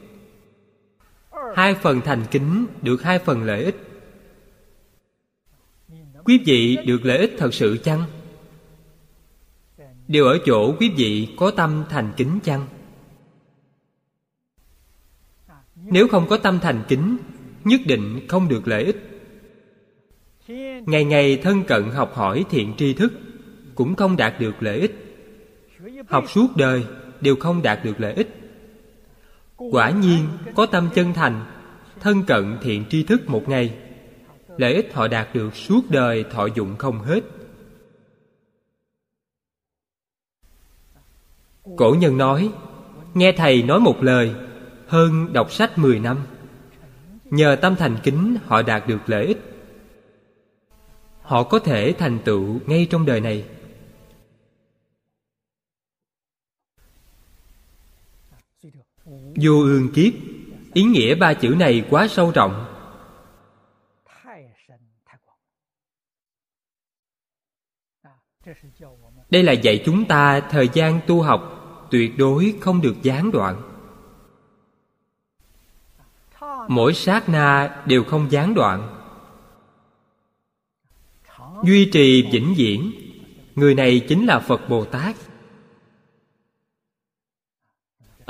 [1.56, 3.76] Hai phần thành kính được hai phần lợi ích
[6.24, 8.04] Quý vị được lợi ích thật sự chăng?
[10.08, 12.66] Đều ở chỗ quý vị có tâm thành kính chăng?
[15.76, 17.16] Nếu không có tâm thành kính,
[17.64, 18.96] Nhất định không được lợi ích
[20.86, 23.12] Ngày ngày thân cận học hỏi thiện tri thức
[23.74, 24.94] Cũng không đạt được lợi ích
[26.08, 26.84] Học suốt đời
[27.20, 28.41] đều không đạt được lợi ích
[29.70, 31.44] Quả nhiên, có tâm chân thành,
[32.00, 33.74] Thân cận thiện tri thức một ngày.
[34.56, 37.20] Lợi ích họ đạt được suốt đời thọ dụng không hết.
[41.76, 42.50] Cổ nhân nói,
[43.14, 44.34] Nghe thầy nói một lời,
[44.86, 46.16] Hơn đọc sách 10 năm.
[47.30, 49.38] Nhờ tâm thành kính, họ đạt được lợi ích.
[51.22, 53.44] Họ có thể thành tựu ngay trong đời này.
[59.36, 60.12] Vô ương kiếp.
[60.72, 62.66] Ý nghĩa ba chữ này quá sâu rộng.
[69.30, 71.58] Đây là dạy chúng ta thời gian tu học,
[71.90, 73.62] tuyệt đối không được gián đoạn.
[76.68, 78.98] Mỗi sát na đều không gián đoạn.
[81.64, 82.92] Duy trì vĩnh viễn.
[83.54, 85.16] Người này chính là phật bồ tát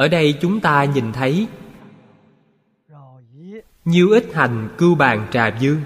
[0.03, 1.49] ở đây chúng ta nhìn thấy
[3.85, 5.83] nhiều ít hành cưu bàn trà dương.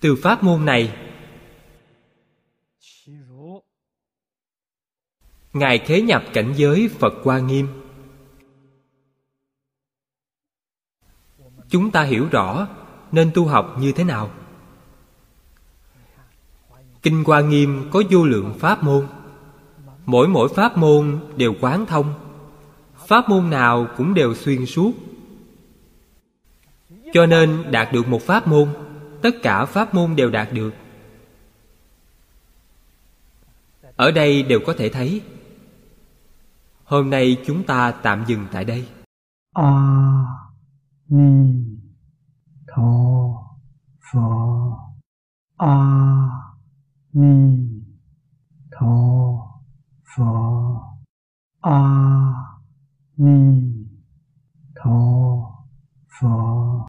[0.00, 0.96] Từ pháp môn này,
[5.52, 7.68] ngài khế nhập cảnh giới phật hoa nghiêm.
[11.68, 12.68] Chúng ta hiểu rõ
[13.12, 14.30] nên tu học như thế nào.
[17.02, 19.06] Kinh hoa nghiêm có vô lượng pháp môn
[20.08, 22.14] mỗi mỗi pháp môn đều quán thông.
[23.06, 24.92] Pháp môn nào cũng đều xuyên suốt.
[27.12, 28.68] Cho nên đạt được một pháp môn,
[29.22, 30.74] tất cả pháp môn đều đạt được.
[33.96, 35.22] Ở đây đều có thể thấy.
[36.84, 38.88] Hôm nay chúng ta tạm dừng tại đây.
[39.52, 40.24] A
[41.08, 41.64] Ni
[42.66, 42.92] Tho
[44.12, 44.78] pho.
[45.56, 45.84] A
[47.12, 47.68] Ni
[48.80, 49.47] Tho
[50.18, 50.82] 佛
[51.60, 52.58] 阿
[53.14, 53.88] 弥
[54.74, 55.48] 陀
[56.08, 56.78] 佛。